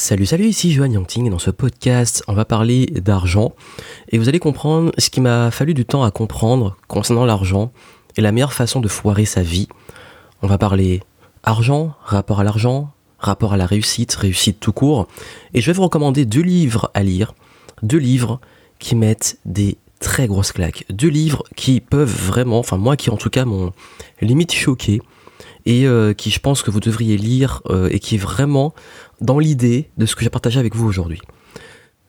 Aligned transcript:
Salut, 0.00 0.26
salut, 0.26 0.46
ici 0.46 0.70
Johan 0.70 0.92
Yangting 0.92 1.26
et 1.26 1.30
dans 1.30 1.40
ce 1.40 1.50
podcast, 1.50 2.22
on 2.28 2.32
va 2.32 2.44
parler 2.44 2.86
d'argent. 2.86 3.56
Et 4.10 4.18
vous 4.18 4.28
allez 4.28 4.38
comprendre 4.38 4.92
ce 4.96 5.10
qui 5.10 5.20
m'a 5.20 5.50
fallu 5.50 5.74
du 5.74 5.84
temps 5.84 6.04
à 6.04 6.12
comprendre 6.12 6.76
concernant 6.86 7.24
l'argent 7.24 7.72
et 8.16 8.20
la 8.20 8.30
meilleure 8.30 8.52
façon 8.52 8.78
de 8.78 8.86
foirer 8.86 9.24
sa 9.24 9.42
vie. 9.42 9.66
On 10.40 10.46
va 10.46 10.56
parler 10.56 11.02
argent, 11.42 11.94
rapport 12.04 12.38
à 12.38 12.44
l'argent, 12.44 12.92
rapport 13.18 13.52
à 13.52 13.56
la 13.56 13.66
réussite, 13.66 14.14
réussite 14.14 14.60
tout 14.60 14.72
court. 14.72 15.08
Et 15.52 15.60
je 15.60 15.66
vais 15.66 15.72
vous 15.72 15.82
recommander 15.82 16.24
deux 16.26 16.42
livres 16.42 16.92
à 16.94 17.02
lire, 17.02 17.34
deux 17.82 17.98
livres 17.98 18.40
qui 18.78 18.94
mettent 18.94 19.40
des 19.46 19.78
très 19.98 20.28
grosses 20.28 20.52
claques, 20.52 20.84
deux 20.90 21.08
livres 21.08 21.42
qui 21.56 21.80
peuvent 21.80 22.08
vraiment, 22.08 22.60
enfin 22.60 22.76
moi 22.76 22.96
qui 22.96 23.10
en 23.10 23.16
tout 23.16 23.30
cas 23.30 23.44
m'ont 23.44 23.72
limite 24.22 24.52
choqué 24.52 25.02
et 25.68 25.86
euh, 25.86 26.14
qui 26.14 26.30
je 26.30 26.40
pense 26.40 26.62
que 26.62 26.70
vous 26.70 26.80
devriez 26.80 27.18
lire 27.18 27.60
euh, 27.68 27.90
et 27.92 28.00
qui 28.00 28.14
est 28.14 28.18
vraiment 28.18 28.74
dans 29.20 29.38
l'idée 29.38 29.90
de 29.98 30.06
ce 30.06 30.16
que 30.16 30.24
j'ai 30.24 30.30
partagé 30.30 30.58
avec 30.58 30.74
vous 30.74 30.88
aujourd'hui. 30.88 31.20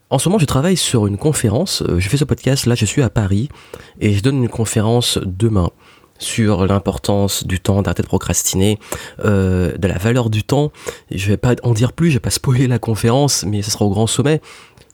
En 0.10 0.18
ce 0.18 0.30
moment, 0.30 0.40
je 0.40 0.46
travaille 0.46 0.78
sur 0.78 1.06
une 1.06 1.18
conférence. 1.18 1.84
Euh, 1.84 2.00
je 2.00 2.10
fais 2.10 2.16
ce 2.16 2.24
podcast, 2.24 2.66
là, 2.66 2.74
je 2.74 2.86
suis 2.86 3.02
à 3.02 3.10
Paris 3.10 3.50
et 4.00 4.14
je 4.14 4.24
donne 4.24 4.42
une 4.42 4.50
conférence 4.50 5.20
demain 5.24 5.70
sur 6.20 6.66
l'importance 6.66 7.46
du 7.46 7.60
temps, 7.60 7.82
d'arrêter 7.82 8.02
de 8.02 8.08
procrastiner, 8.08 8.78
de 9.24 9.88
la 9.88 9.98
valeur 9.98 10.30
du 10.30 10.44
temps. 10.44 10.74
Je 11.12 11.30
vais 11.30 11.38
pas 11.38 11.56
en 11.64 11.72
dire 11.72 11.94
plus, 11.94 12.10
je 12.10 12.16
vais 12.16 12.20
pas 12.20 12.30
spoiler 12.30 12.68
la 12.68 12.78
conférence, 12.78 13.46
mais 13.46 13.62
ce 13.62 13.72
sera 13.72 13.86
au 13.86 13.90
grand 13.90 14.06
sommet. 14.06 14.42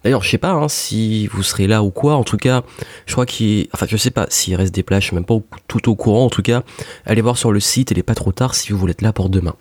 D'ailleurs, 0.05 0.21
je 0.21 0.29
sais 0.29 0.37
pas 0.37 0.51
hein, 0.51 0.69
si 0.69 1.25
vous 1.25 1.41
serez 1.41 1.65
là 1.65 1.81
ou 1.81 1.89
quoi. 1.89 2.15
En 2.15 2.23
tout 2.23 2.37
cas, 2.37 2.61
je 3.07 3.13
crois 3.13 3.25
qu'il, 3.25 3.67
enfin, 3.73 3.87
je 3.89 3.97
sais 3.97 4.11
pas 4.11 4.27
s'il 4.29 4.53
reste 4.53 4.71
des 4.71 4.83
places. 4.83 5.01
Je 5.01 5.07
suis 5.07 5.15
même 5.15 5.25
pas 5.25 5.39
tout 5.67 5.89
au 5.89 5.95
courant. 5.95 6.25
En 6.25 6.29
tout 6.29 6.43
cas, 6.43 6.61
allez 7.07 7.21
voir 7.21 7.39
sur 7.39 7.51
le 7.51 7.59
site. 7.59 7.89
Il 7.89 7.97
est 7.97 8.03
pas 8.03 8.13
trop 8.13 8.31
tard 8.31 8.53
si 8.53 8.71
vous 8.71 8.77
voulez 8.77 8.91
être 8.91 9.01
là 9.01 9.13
pour 9.13 9.29
demain. 9.29 9.55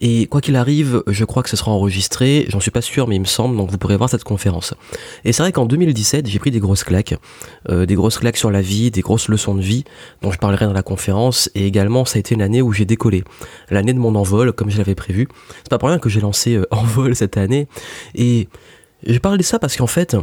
Et 0.00 0.26
quoi 0.26 0.40
qu'il 0.40 0.56
arrive, 0.56 1.04
je 1.06 1.24
crois 1.24 1.44
que 1.44 1.48
ce 1.48 1.56
sera 1.56 1.70
enregistré. 1.70 2.44
J'en 2.48 2.58
suis 2.58 2.72
pas 2.72 2.80
sûr, 2.80 3.06
mais 3.06 3.14
il 3.14 3.20
me 3.20 3.24
semble. 3.24 3.56
Donc, 3.56 3.70
vous 3.70 3.78
pourrez 3.78 3.96
voir 3.96 4.10
cette 4.10 4.24
conférence. 4.24 4.74
Et 5.24 5.32
c'est 5.32 5.44
vrai 5.44 5.52
qu'en 5.52 5.64
2017, 5.64 6.26
j'ai 6.26 6.38
pris 6.40 6.50
des 6.50 6.58
grosses 6.58 6.82
claques, 6.82 7.14
euh, 7.68 7.86
des 7.86 7.94
grosses 7.94 8.18
claques 8.18 8.36
sur 8.36 8.50
la 8.50 8.62
vie, 8.62 8.90
des 8.90 9.00
grosses 9.00 9.28
leçons 9.28 9.54
de 9.54 9.62
vie 9.62 9.84
dont 10.22 10.32
je 10.32 10.38
parlerai 10.38 10.64
dans 10.64 10.72
la 10.72 10.82
conférence. 10.82 11.50
Et 11.54 11.68
également, 11.68 12.04
ça 12.04 12.16
a 12.16 12.18
été 12.18 12.34
une 12.34 12.62
où 12.62 12.72
j'ai 12.72 12.84
décollé, 12.84 13.22
l'année 13.70 13.92
de 13.92 14.00
mon 14.00 14.16
envol, 14.16 14.52
comme 14.54 14.70
je 14.70 14.78
l'avais 14.78 14.96
prévu. 14.96 15.28
C'est 15.58 15.70
pas 15.70 15.78
pour 15.78 15.88
rien 15.88 16.00
que 16.00 16.08
j'ai 16.08 16.20
lancé 16.20 16.56
euh, 16.56 16.66
Envol 16.72 17.14
cette 17.14 17.36
année. 17.36 17.68
Et 18.16 18.48
je 19.06 19.18
parle 19.18 19.38
de 19.38 19.42
ça 19.42 19.58
parce 19.58 19.76
qu'en 19.76 19.86
fait, 19.86 20.16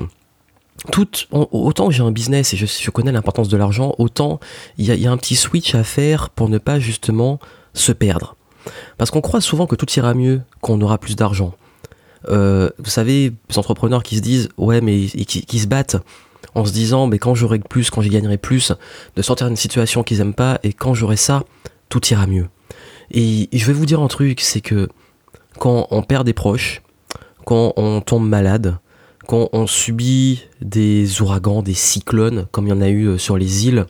tout, 0.92 1.08
autant 1.32 1.92
j'ai 1.92 2.02
un 2.02 2.12
business 2.12 2.54
et 2.54 2.58
je, 2.58 2.92
connais 2.92 3.12
l'importance 3.12 3.50
de 3.50 3.58
l'argent, 3.58 3.94
autant 3.98 4.40
il 4.78 4.86
y, 4.86 5.08
a, 5.08 5.12
un 5.12 5.18
petit 5.18 5.36
switch 5.36 5.76
à 5.76 5.84
faire 5.84 6.30
pour 6.30 6.50
ne 6.50 6.58
pas 6.58 6.80
justement 6.80 7.40
se 7.74 7.92
perdre. 7.92 8.36
Parce 8.98 9.12
qu'on 9.12 9.22
croit 9.22 9.42
souvent 9.42 9.68
que 9.68 9.76
tout 9.76 9.90
ira 9.94 10.14
mieux, 10.14 10.42
qu'on 10.62 10.80
aura 10.82 10.98
plus 10.98 11.16
d'argent. 11.16 11.54
Euh, 12.30 12.70
vous 12.78 12.90
savez, 12.90 13.34
les 13.50 13.58
entrepreneurs 13.58 14.04
qui 14.04 14.18
se 14.18 14.22
disent, 14.22 14.50
ouais, 14.58 14.82
mais 14.82 15.06
qui, 15.06 15.59
se 15.59 15.68
battent 15.68 15.98
en 16.54 16.66
se 16.66 16.72
disant, 16.72 17.08
mais 17.08 17.18
quand 17.18 17.34
j'aurai 17.34 17.59
plus, 17.59 17.90
quand 17.90 18.02
j'y 18.02 18.09
gagnerai 18.09 18.38
plus, 18.38 18.72
de 19.16 19.22
sortir 19.22 19.48
d'une 19.48 19.56
situation 19.56 20.04
qu'ils 20.04 20.20
aiment 20.20 20.34
pas, 20.34 20.59
et 20.64 20.74
quand 20.74 20.94
j'aurai 20.94 21.16
ça, 21.18 21.44
tout 21.90 22.06
ira 22.08 22.28
mieux. 22.28 22.48
Et 23.12 23.50
je 23.52 23.66
vais 23.66 23.74
vous 23.74 23.86
dire 23.86 24.02
un 24.02 24.08
truc, 24.08 24.42
c'est 24.42 24.62
que 24.62 24.90
quand 25.59 25.88
on 25.92 26.02
perd 26.02 26.26
des 26.26 26.34
proches, 26.34 26.82
quand 27.45 27.73
on 27.78 28.02
tombe 28.02 28.28
malade, 28.28 28.78
quand 29.28 29.50
on 29.53 29.67
subit 29.67 30.44
des 30.61 31.22
ouragans, 31.22 31.61
des 31.61 31.73
cyclones, 31.73 32.47
comme 32.52 32.67
il 32.67 32.72
y 32.72 32.73
en 32.73 32.81
a 32.81 32.89
eu 32.89 33.06
euh, 33.08 33.17
sur 33.17 33.38
les 33.38 33.67
îles, 33.67 33.86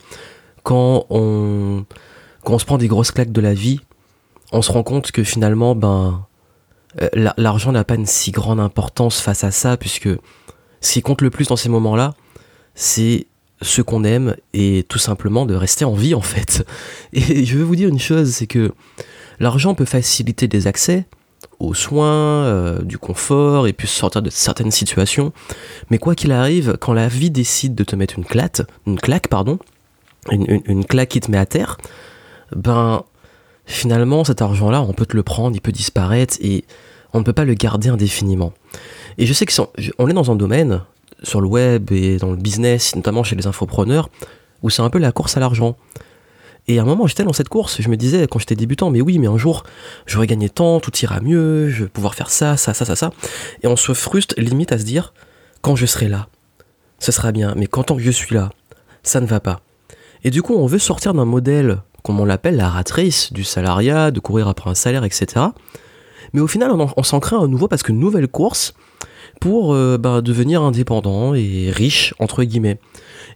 quand 0.63 1.05
on, 1.09 1.85
quand 2.43 2.53
on 2.53 2.59
se 2.59 2.65
prend 2.65 2.77
des 2.77 2.87
grosses 2.87 3.11
claques 3.11 3.31
de 3.31 3.41
la 3.41 3.53
vie, 3.53 3.79
on 4.51 4.61
se 4.61 4.71
rend 4.71 4.83
compte 4.83 5.11
que 5.11 5.23
finalement, 5.23 5.75
ben, 5.75 6.25
euh, 7.01 7.09
l'argent 7.37 7.71
n'a 7.71 7.83
pas 7.83 7.95
une 7.95 8.05
si 8.05 8.31
grande 8.31 8.59
importance 8.59 9.21
face 9.21 9.43
à 9.43 9.51
ça, 9.51 9.77
puisque 9.77 10.09
ce 10.81 10.93
qui 10.93 11.01
compte 11.01 11.21
le 11.21 11.29
plus 11.29 11.47
dans 11.47 11.55
ces 11.55 11.69
moments-là, 11.69 12.13
c'est 12.75 13.27
ce 13.61 13.81
qu'on 13.81 14.03
aime 14.03 14.35
et 14.53 14.85
tout 14.89 14.97
simplement 14.97 15.45
de 15.45 15.53
rester 15.53 15.85
en 15.85 15.93
vie 15.93 16.15
en 16.15 16.21
fait. 16.21 16.65
Et 17.13 17.45
je 17.45 17.57
vais 17.57 17.63
vous 17.63 17.75
dire 17.75 17.89
une 17.89 17.99
chose, 17.99 18.31
c'est 18.31 18.47
que 18.47 18.71
l'argent 19.39 19.75
peut 19.75 19.85
faciliter 19.85 20.47
des 20.47 20.67
accès, 20.67 21.05
aux 21.59 21.73
soins, 21.73 22.45
euh, 22.45 22.81
du 22.81 22.97
confort 22.97 23.67
et 23.67 23.73
puis 23.73 23.87
sortir 23.87 24.21
de 24.21 24.29
certaines 24.29 24.71
situations. 24.71 25.31
Mais 25.89 25.97
quoi 25.97 26.15
qu'il 26.15 26.31
arrive, 26.31 26.77
quand 26.79 26.93
la 26.93 27.07
vie 27.07 27.29
décide 27.29 27.75
de 27.75 27.83
te 27.83 27.95
mettre 27.95 28.17
une 28.17 28.25
claque, 28.25 28.61
une 28.87 28.99
claque 28.99 29.27
pardon, 29.27 29.59
une, 30.31 30.85
claque 30.85 31.09
qui 31.09 31.19
te 31.19 31.31
met 31.31 31.37
à 31.37 31.45
terre, 31.45 31.77
ben 32.55 33.03
finalement 33.65 34.23
cet 34.23 34.41
argent-là, 34.41 34.81
on 34.81 34.93
peut 34.93 35.05
te 35.05 35.15
le 35.15 35.23
prendre, 35.23 35.55
il 35.55 35.61
peut 35.61 35.71
disparaître 35.71 36.37
et 36.41 36.65
on 37.13 37.19
ne 37.19 37.23
peut 37.23 37.33
pas 37.33 37.45
le 37.45 37.53
garder 37.53 37.89
indéfiniment. 37.89 38.53
Et 39.17 39.25
je 39.25 39.33
sais 39.33 39.45
que 39.45 39.53
on 39.97 40.07
est 40.07 40.13
dans 40.13 40.31
un 40.31 40.35
domaine 40.35 40.81
sur 41.23 41.41
le 41.41 41.47
web 41.47 41.91
et 41.91 42.17
dans 42.17 42.31
le 42.31 42.37
business, 42.37 42.95
notamment 42.95 43.23
chez 43.23 43.35
les 43.35 43.47
infopreneurs, 43.47 44.09
où 44.63 44.69
c'est 44.69 44.81
un 44.81 44.89
peu 44.89 44.99
la 44.99 45.11
course 45.11 45.37
à 45.37 45.39
l'argent. 45.39 45.75
Et 46.67 46.79
à 46.79 46.83
un 46.83 46.85
moment, 46.85 47.07
j'étais 47.07 47.23
dans 47.23 47.33
cette 47.33 47.49
course, 47.49 47.81
je 47.81 47.89
me 47.89 47.97
disais, 47.97 48.27
quand 48.27 48.39
j'étais 48.39 48.55
débutant, 48.55 48.91
mais 48.91 49.01
oui, 49.01 49.19
mais 49.19 49.27
un 49.27 49.37
jour, 49.37 49.63
j'aurais 50.05 50.27
gagné 50.27 50.47
tant, 50.49 50.79
tout 50.79 50.95
ira 50.97 51.19
mieux, 51.19 51.69
je 51.69 51.83
vais 51.83 51.89
pouvoir 51.89 52.15
faire 52.15 52.29
ça, 52.29 52.55
ça, 52.55 52.73
ça, 52.73 52.85
ça, 52.85 52.95
ça. 52.95 53.11
Et 53.63 53.67
on 53.67 53.75
se 53.75 53.93
frustre 53.93 54.35
limite 54.37 54.71
à 54.71 54.77
se 54.77 54.83
dire, 54.83 55.13
quand 55.61 55.75
je 55.75 55.85
serai 55.85 56.07
là, 56.07 56.27
ce 56.99 57.11
sera 57.11 57.31
bien, 57.31 57.55
mais 57.57 57.67
quand 57.67 57.83
tant 57.83 57.95
que 57.95 58.01
je 58.01 58.11
suis 58.11 58.33
là, 58.35 58.51
ça 59.03 59.21
ne 59.21 59.25
va 59.25 59.39
pas. 59.39 59.61
Et 60.23 60.29
du 60.29 60.43
coup, 60.43 60.53
on 60.53 60.67
veut 60.67 60.79
sortir 60.79 61.13
d'un 61.13 61.25
modèle, 61.25 61.79
comme 62.03 62.19
on 62.19 62.25
l'appelle, 62.25 62.57
la 62.57 62.69
rat 62.69 62.83
race, 62.91 63.33
du 63.33 63.43
salariat, 63.43 64.11
de 64.11 64.19
courir 64.19 64.47
après 64.47 64.69
un 64.69 64.75
salaire, 64.75 65.03
etc. 65.03 65.47
Mais 66.33 66.41
au 66.41 66.47
final, 66.47 66.71
on, 66.71 67.03
s'en 67.03 67.19
crée 67.19 67.35
un 67.35 67.47
nouveau 67.47 67.67
parce 67.67 67.83
qu'une 67.83 67.99
nouvelle 67.99 68.27
course 68.27 68.73
pour 69.39 69.73
euh, 69.73 69.97
bah, 69.97 70.21
devenir 70.21 70.61
indépendant 70.61 71.33
et 71.33 71.71
riche, 71.71 72.13
entre 72.19 72.43
guillemets. 72.43 72.79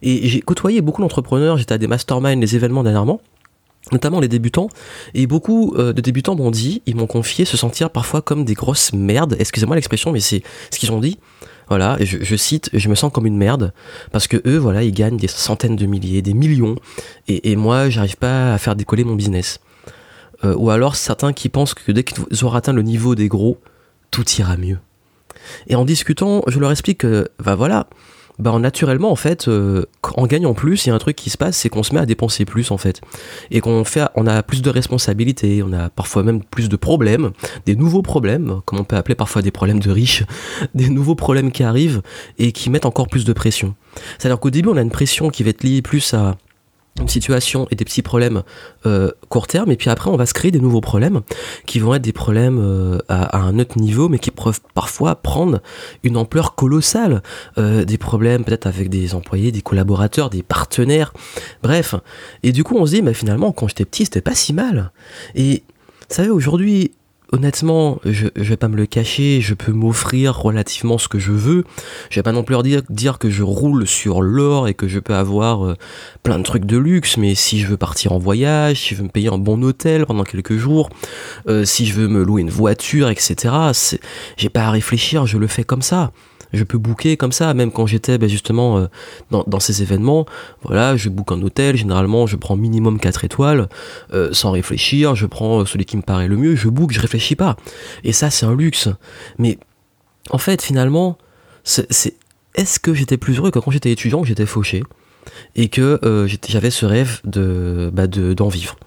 Et 0.02 0.28
j'ai 0.28 0.42
côtoyé 0.42 0.82
beaucoup 0.82 1.02
d'entrepreneurs, 1.02 1.58
j'étais 1.58 1.74
à 1.74 1.78
des 1.78 1.88
masterminds, 1.88 2.40
des 2.40 2.56
événements 2.56 2.84
dernièrement, 2.84 3.22
notamment 3.92 4.20
les 4.20 4.28
débutants, 4.28 4.70
et 5.14 5.28
beaucoup 5.28 5.74
euh, 5.78 5.94
de 5.94 6.02
débutants 6.02 6.36
m'ont 6.36 6.52
dit, 6.52 6.82
ils 6.86 6.96
m'ont 6.96 7.08
confié 7.08 7.46
se 7.46 7.58
sentir 7.58 7.90
parfois 7.90 8.22
comme 8.22 8.46
des 8.46 8.54
grosses 8.54 8.94
merdes, 8.94 9.36
excusez-moi 9.40 9.76
l'expression, 9.76 10.12
mais 10.12 10.20
c'est 10.20 10.42
ce 10.72 10.80
qu'ils 10.80 10.92
ont 10.92 11.00
dit. 11.00 11.20
Voilà, 11.68 11.98
et 12.00 12.06
je, 12.06 12.36
cite, 12.36 12.70
je 12.74 12.90
me 12.90 12.96
sens 12.96 13.12
comme 13.12 13.26
une 13.26 13.38
merde, 13.38 13.74
parce 14.12 14.28
que 14.28 14.38
eux, 14.46 14.58
voilà, 14.58 14.84
ils 14.84 14.94
gagnent 14.94 15.18
des 15.18 15.28
centaines 15.28 15.76
de 15.76 15.88
milliers, 15.88 16.22
des 16.22 16.36
millions, 16.36 16.76
et, 17.28 17.52
et 17.52 17.56
moi, 17.56 17.90
j'arrive 17.90 18.18
pas 18.18 18.54
à 18.54 18.60
faire 18.60 18.76
décoller 18.76 19.04
mon 19.04 19.16
business. 19.16 19.60
Euh, 20.44 20.54
ou 20.56 20.70
alors 20.70 20.96
certains 20.96 21.34
qui 21.34 21.50
pensent 21.50 21.74
que 21.74 21.92
dès 21.92 22.04
qu'ils 22.04 22.44
auront 22.44 22.56
atteint 22.56 22.74
le 22.74 22.84
niveau 22.84 23.16
des 23.16 23.28
gros, 23.28 23.60
tout 24.12 24.26
ira 24.38 24.58
mieux. 24.58 24.78
Et 25.68 25.76
en 25.76 25.86
discutant, 25.86 26.44
je 26.48 26.60
leur 26.60 26.72
explique 26.72 27.00
que, 27.00 27.28
bah 27.44 27.56
voilà, 27.56 27.88
bah 28.40 28.58
naturellement 28.60 29.12
en 29.12 29.16
fait 29.16 29.48
euh, 29.48 29.86
en 30.16 30.28
gagnant 30.28 30.54
plus 30.54 30.86
il 30.86 30.90
y 30.90 30.92
a 30.92 30.96
un 30.96 31.00
truc 31.00 31.16
qui 31.16 31.30
se 31.30 31.38
passe 31.38 31.58
c'est 31.58 31.70
qu'on 31.70 31.84
se 31.84 31.94
met 31.94 32.02
à 32.02 32.06
dépenser 32.06 32.46
plus 32.46 32.72
en 32.72 32.78
fait. 32.78 33.02
Et 33.52 33.62
qu'on 33.62 33.84
fait 33.84 34.06
on 34.16 34.28
a 34.28 34.44
plus 34.44 34.62
de 34.62 34.70
responsabilités 34.70 35.64
on 35.64 35.74
a 35.74 35.90
parfois 35.90 36.24
même 36.24 36.44
plus 36.44 36.70
de 36.70 36.76
problèmes 36.76 37.32
des 37.66 37.76
nouveaux 37.76 38.02
problèmes 38.02 38.62
comme 38.66 38.80
on 38.80 38.84
peut 38.84 38.96
appeler 38.96 39.16
parfois 39.16 39.42
des 39.42 39.52
problèmes 39.52 39.80
de 39.80 39.92
riches 39.92 40.24
des 40.76 40.90
nouveaux 40.90 41.16
problèmes 41.16 41.52
qui 41.52 41.64
arrivent 41.64 42.02
et 42.38 42.52
qui 42.52 42.70
mettent 42.70 42.86
encore 42.86 43.08
plus 43.08 43.26
de 43.26 43.34
pression. 43.34 43.76
C'est 44.20 44.28
à 44.28 44.32
dire 44.32 44.40
qu'au 44.40 44.50
début 44.50 44.70
on 44.70 44.78
a 44.78 44.82
une 44.82 44.92
pression 44.92 45.30
qui 45.30 45.44
va 45.44 45.50
être 45.50 45.64
liée 45.64 45.82
plus 45.82 46.14
à 46.14 46.36
une 47.00 47.10
situation 47.10 47.68
et 47.72 47.76
des 47.76 47.84
petits 47.84 48.02
problèmes 48.02 48.44
euh, 48.86 49.12
court 49.28 49.48
terme. 49.48 49.72
Et 49.72 49.76
puis 49.76 49.90
après 49.90 50.10
on 50.10 50.16
va 50.16 50.26
se 50.26 50.34
créer 50.34 50.52
des 50.52 50.60
nouveaux 50.60 50.82
problèmes 50.82 51.22
qui 51.66 51.80
vont 51.80 51.94
être 51.94 52.02
des 52.02 52.14
problèmes 52.14 52.60
euh, 52.60 53.00
à, 53.10 53.40
un 53.40 53.60
autre 53.60 53.78
niveau 53.80 54.08
mais 54.08 54.20
qui 54.20 54.32
peuvent 54.32 54.62
parfois 54.74 55.16
prendre 55.16 55.62
une 56.04 56.16
ampleur 56.18 56.56
colossale. 56.56 57.22
Euh, 57.58 57.84
des 57.84 57.98
problèmes 57.98 58.46
peut-être 58.46 58.68
avec 58.68 58.90
des 58.90 59.14
employés 59.14 59.52
des 59.52 59.62
collaborateurs 59.62 60.30
des 60.30 60.44
partenaires. 60.44 61.14
Bref. 61.64 61.96
Et 62.44 62.52
du 62.52 62.64
coup 62.64 62.78
on 62.78 62.86
se 62.86 62.92
dit 62.96 63.02
mais 63.02 63.14
finalement 63.14 63.52
quand 63.52 63.68
j'étais 63.68 63.86
petit 63.86 64.06
c'était 64.06 64.22
pas 64.22 64.36
si 64.36 64.54
mal. 64.54 64.92
Et 65.36 65.64
vous 66.10 66.16
savez 66.16 66.30
aujourd'hui 66.30 66.92
honnêtement, 67.32 68.00
je, 68.06 68.28
je 68.36 68.44
vais 68.44 68.58
pas 68.58 68.68
me 68.68 68.76
le 68.76 68.86
cacher, 68.86 69.42
je 69.42 69.54
peux 69.54 69.72
m'offrir 69.72 70.36
relativement 70.36 70.98
ce 70.98 71.08
que 71.08 71.20
je 71.20 71.32
veux. 71.32 71.64
Je 72.10 72.20
vais 72.20 72.24
pas 72.24 72.32
non 72.32 72.44
plus 72.44 72.62
dire, 72.64 72.82
dire 72.90 73.20
que 73.20 73.30
je 73.30 73.44
roule 73.44 73.88
sur 73.88 74.22
l'or 74.22 74.68
et 74.68 74.74
que 74.74 74.88
je 74.88 75.00
peux 75.00 75.16
avoir 75.16 75.66
euh, 75.66 75.76
plein 76.24 76.38
de 76.38 76.44
trucs 76.44 76.66
de 76.66 76.78
luxe, 76.78 77.18
mais 77.18 77.36
si 77.36 77.60
je 77.60 77.68
veux 77.68 77.78
partir 77.78 78.12
en 78.12 78.18
voyage, 78.18 78.82
si 78.82 78.96
je 78.96 79.00
veux 79.00 79.04
me 79.04 79.10
payer 79.10 79.30
un 79.30 79.38
bon 79.38 79.64
hôtel 79.64 80.06
pendant 80.06 80.24
quelques 80.24 80.58
jours, 80.58 80.90
euh, 81.48 81.66
si 81.66 81.86
je 81.86 81.94
veux 81.94 82.08
me 82.08 82.24
louer 82.24 82.42
une 82.42 82.50
voiture, 82.50 83.10
etc., 83.10 83.54
j'ai 84.38 84.50
pas 84.50 84.66
à 84.66 84.72
réfléchir, 84.72 85.26
je 85.26 85.38
le 85.38 85.48
fais 85.48 85.64
comme 85.64 85.82
ça 85.82 86.12
je 86.56 86.64
peux 86.64 86.78
booker 86.78 87.18
comme 87.18 87.32
ça, 87.32 87.54
même 87.54 87.72
quand 87.72 87.88
j'étais 87.88 88.18
ben, 88.18 88.30
justement 88.30 88.78
euh, 88.78 88.88
dans, 89.30 89.60
ces 89.60 89.82
événements. 89.82 90.26
Voilà, 90.64 90.96
je 90.96 91.10
book 91.10 91.32
un 91.32 91.42
hôtel, 91.42 91.76
généralement 91.76 92.28
je 92.28 92.36
prends 92.36 92.56
minimum 92.56 93.00
4 93.00 93.26
étoiles, 93.26 93.70
euh, 94.14 94.34
sans 94.34 94.52
réfléchir, 94.52 95.16
je 95.16 95.26
prends 95.26 95.62
euh, 95.62 95.66
celui 95.66 95.86
qui 95.86 95.98
me 95.98 96.02
paraît 96.02 96.28
le 96.28 96.38
mieux, 96.38 96.56
je 96.56 96.70
book, 96.70 96.92
je 96.92 97.00
réfléchis 97.00 97.36
pas. 97.36 97.56
Et 98.04 98.12
ça, 98.12 98.30
c'est 98.30 98.46
un 98.46 98.56
luxe. 98.56 98.90
Mais 99.38 99.58
en 100.30 100.38
fait, 100.38 100.62
finalement, 100.62 101.18
c'est 101.64 102.16
est-ce 102.56 102.80
que 102.80 102.94
j'étais 102.94 103.18
plus 103.18 103.38
heureux 103.38 103.52
que 103.52 103.60
quand 103.60 103.72
j'étais 103.72 103.92
étudiant, 103.92 104.22
que 104.22 104.28
j'étais 104.28 104.46
fauché, 104.46 104.84
et 105.56 105.68
que 105.70 106.00
j'avais 106.48 106.70
ce 106.70 106.86
rêve 106.86 107.20
de 107.26 107.90
bah, 107.94 108.08
d'en 108.08 108.48
vivre? 108.48 108.78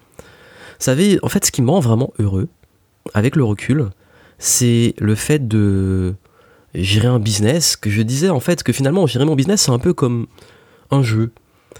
Vous 0.79 0.85
savez, 0.85 1.19
en 1.21 1.29
fait, 1.29 1.45
ce 1.45 1.51
qui 1.51 1.61
me 1.61 1.69
rend 1.69 1.81
vraiment 1.81 2.13
heureux, 2.19 2.47
avec 3.13 3.35
le 3.35 3.43
recul, 3.43 3.89
c'est 4.39 4.95
le 4.97 5.13
fait 5.15 5.47
de 5.47 6.15
gérer 6.73 7.07
un 7.07 7.19
business, 7.19 7.75
que 7.75 7.89
je 7.89 8.01
disais 8.01 8.29
en 8.29 8.39
fait 8.39 8.63
que 8.63 8.73
finalement 8.73 9.07
gérer 9.07 9.25
mon 9.25 9.35
business 9.35 9.63
c'est 9.63 9.71
un 9.71 9.79
peu 9.79 9.93
comme 9.93 10.27
un 10.91 11.03
jeu. 11.03 11.31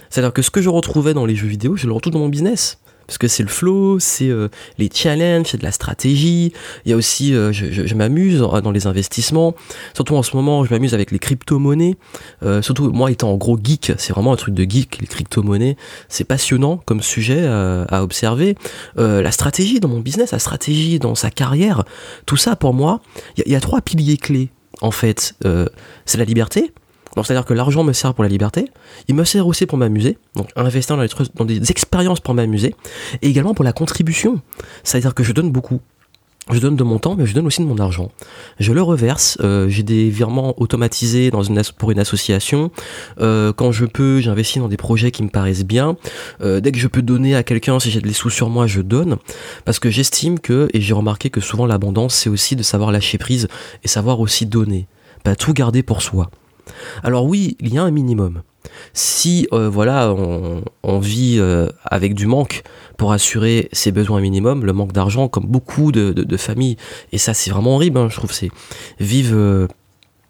C'est-à-dire 0.08 0.32
que 0.32 0.42
ce 0.42 0.50
que 0.50 0.62
je 0.62 0.68
retrouvais 0.68 1.14
dans 1.14 1.26
les 1.26 1.36
jeux 1.36 1.48
vidéo, 1.48 1.76
je 1.76 1.86
le 1.86 1.92
retrouve 1.92 2.12
dans 2.12 2.20
mon 2.20 2.28
business 2.28 2.78
parce 3.10 3.18
que 3.18 3.26
c'est 3.26 3.42
le 3.42 3.48
flow, 3.48 3.98
c'est 3.98 4.28
euh, 4.28 4.46
les 4.78 4.88
challenges, 4.92 5.48
c'est 5.48 5.58
de 5.58 5.64
la 5.64 5.72
stratégie. 5.72 6.52
Il 6.84 6.92
y 6.92 6.94
a 6.94 6.96
aussi, 6.96 7.34
euh, 7.34 7.50
je, 7.52 7.94
m'amuse 7.96 8.38
dans 8.38 8.70
les 8.70 8.86
investissements. 8.86 9.56
Surtout 9.94 10.14
en 10.14 10.22
ce 10.22 10.36
moment, 10.36 10.64
je 10.64 10.72
m'amuse 10.72 10.94
avec 10.94 11.10
les 11.10 11.18
crypto-monnaies. 11.18 11.96
Euh, 12.44 12.62
surtout 12.62 12.92
moi 12.92 13.10
étant 13.10 13.32
en 13.32 13.36
gros 13.36 13.58
geek, 13.60 13.94
c'est 13.98 14.12
vraiment 14.12 14.32
un 14.32 14.36
truc 14.36 14.54
de 14.54 14.62
geek, 14.62 14.98
les 15.00 15.08
crypto-monnaies. 15.08 15.76
C'est 16.08 16.22
passionnant 16.22 16.76
comme 16.76 17.02
sujet 17.02 17.44
à 17.48 18.04
observer. 18.04 18.54
la 18.96 19.32
stratégie 19.32 19.80
dans 19.80 19.88
mon 19.88 19.98
business, 19.98 20.30
la 20.30 20.38
stratégie 20.38 21.00
dans 21.00 21.16
sa 21.16 21.32
carrière, 21.32 21.82
tout 22.26 22.36
ça 22.36 22.54
pour 22.54 22.74
moi, 22.74 23.00
il 23.36 23.50
y, 23.50 23.56
a 23.56 23.60
trois 23.60 23.80
piliers 23.80 24.18
clés 24.18 24.50
en 24.80 24.90
fait. 24.90 25.34
c'est 26.06 26.18
la 26.18 26.24
liberté, 26.24 26.72
c'est-à-dire 27.16 27.44
que 27.44 27.54
l'argent 27.54 27.84
me 27.84 27.92
sert 27.92 28.14
pour 28.14 28.24
la 28.24 28.30
liberté, 28.30 28.66
il 29.08 29.14
me 29.14 29.24
sert 29.24 29.46
aussi 29.46 29.66
pour 29.66 29.78
m'amuser, 29.78 30.18
donc 30.36 30.48
investir 30.56 30.96
dans 30.96 31.06
dans 31.34 31.44
des 31.44 31.70
expériences 31.70 32.20
pour 32.20 32.34
m'amuser, 32.34 32.74
et 33.22 33.28
également 33.28 33.54
pour 33.54 33.64
la 33.64 33.72
contribution. 33.72 34.40
C'est-à-dire 34.84 35.14
que 35.14 35.24
je 35.24 35.32
donne 35.32 35.50
beaucoup. 35.50 35.80
Je 36.52 36.58
donne 36.58 36.76
de 36.76 36.82
mon 36.82 36.98
temps, 36.98 37.14
mais 37.16 37.26
je 37.26 37.34
donne 37.34 37.46
aussi 37.46 37.60
de 37.60 37.66
mon 37.66 37.78
argent. 37.78 38.10
Je 38.58 38.72
le 38.72 38.82
reverse. 38.82 39.38
Euh, 39.40 39.68
j'ai 39.68 39.82
des 39.82 40.10
virements 40.10 40.60
automatisés 40.60 41.30
dans 41.30 41.42
une 41.42 41.62
pour 41.78 41.90
une 41.90 41.98
association. 41.98 42.70
Euh, 43.20 43.52
quand 43.52 43.72
je 43.72 43.84
peux, 43.84 44.20
j'investis 44.20 44.60
dans 44.60 44.68
des 44.68 44.76
projets 44.76 45.10
qui 45.10 45.22
me 45.22 45.28
paraissent 45.28 45.64
bien. 45.64 45.96
Euh, 46.40 46.60
dès 46.60 46.72
que 46.72 46.78
je 46.78 46.88
peux 46.88 47.02
donner 47.02 47.36
à 47.36 47.42
quelqu'un, 47.42 47.78
si 47.78 47.90
j'ai 47.90 48.00
des 48.00 48.12
sous 48.12 48.30
sur 48.30 48.48
moi, 48.48 48.66
je 48.66 48.80
donne. 48.80 49.16
Parce 49.64 49.78
que 49.78 49.90
j'estime 49.90 50.38
que, 50.38 50.68
et 50.74 50.80
j'ai 50.80 50.94
remarqué 50.94 51.30
que 51.30 51.40
souvent 51.40 51.66
l'abondance, 51.66 52.14
c'est 52.14 52.30
aussi 52.30 52.56
de 52.56 52.62
savoir 52.62 52.90
lâcher 52.90 53.18
prise 53.18 53.48
et 53.84 53.88
savoir 53.88 54.20
aussi 54.20 54.46
donner. 54.46 54.88
Pas 55.22 55.36
tout 55.36 55.52
garder 55.52 55.82
pour 55.82 56.02
soi. 56.02 56.30
Alors 57.02 57.26
oui, 57.26 57.56
il 57.60 57.74
y 57.74 57.78
a 57.78 57.82
un 57.82 57.90
minimum. 57.90 58.42
Si 58.92 59.46
euh, 59.52 59.68
voilà, 59.68 60.12
on, 60.12 60.98
vit 60.98 61.36
euh, 61.38 61.68
avec 61.84 62.14
du 62.14 62.26
manque 62.26 62.62
pour 62.96 63.12
assurer 63.12 63.68
ses 63.72 63.92
besoins 63.92 64.20
minimums, 64.20 64.64
le 64.64 64.72
manque 64.72 64.92
d'argent, 64.92 65.28
comme 65.28 65.46
beaucoup 65.46 65.92
de, 65.92 66.36
familles, 66.36 66.76
et 67.12 67.18
ça 67.18 67.34
c'est 67.34 67.50
vraiment 67.50 67.74
horrible, 67.74 67.98
hein, 67.98 68.08
je 68.10 68.16
trouve, 68.16 68.32
c'est 68.32 68.50
vivent 68.98 69.34
euh, 69.34 69.66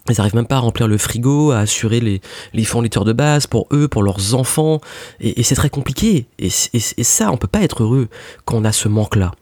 ils 0.09 0.17
n'arrivent 0.17 0.35
même 0.35 0.47
pas 0.47 0.57
à 0.57 0.61
remplir 0.61 0.89
le 0.89 0.99
frigo, 0.99 1.53
à 1.53 1.61
assurer 1.61 2.01
les, 2.01 2.21
les 2.53 2.63
de 2.65 3.13
base 3.13 3.47
pour 3.47 3.69
eux, 3.73 3.87
pour 3.87 4.03
leurs 4.03 4.35
enfants. 4.35 4.81
Et, 5.21 5.43
c'est 5.43 5.55
très 5.55 5.71
compliqué. 5.71 6.27
Et, 6.39 6.49
et, 6.73 7.05
ça, 7.05 7.31
on 7.31 7.37
peut 7.37 7.47
pas 7.47 7.61
être 7.61 7.83
heureux 7.83 8.09
quand 8.45 8.57
on 8.57 8.65
a 8.65 8.73
ce 8.73 8.89
manque-là. 8.89 9.33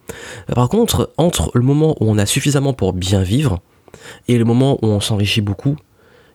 Par 0.55 0.69
contre, 0.69 1.13
entre 1.17 1.51
le 1.55 1.63
moment 1.63 1.97
où 2.01 2.11
on 2.11 2.19
a 2.19 2.27
suffisamment 2.27 2.75
pour 2.75 2.93
bien 2.93 3.23
vivre 3.23 3.61
et 4.27 4.37
le 4.37 4.45
moment 4.45 4.79
où 4.83 4.89
on 4.89 5.01
s'enrichit 5.01 5.41
beaucoup, 5.41 5.77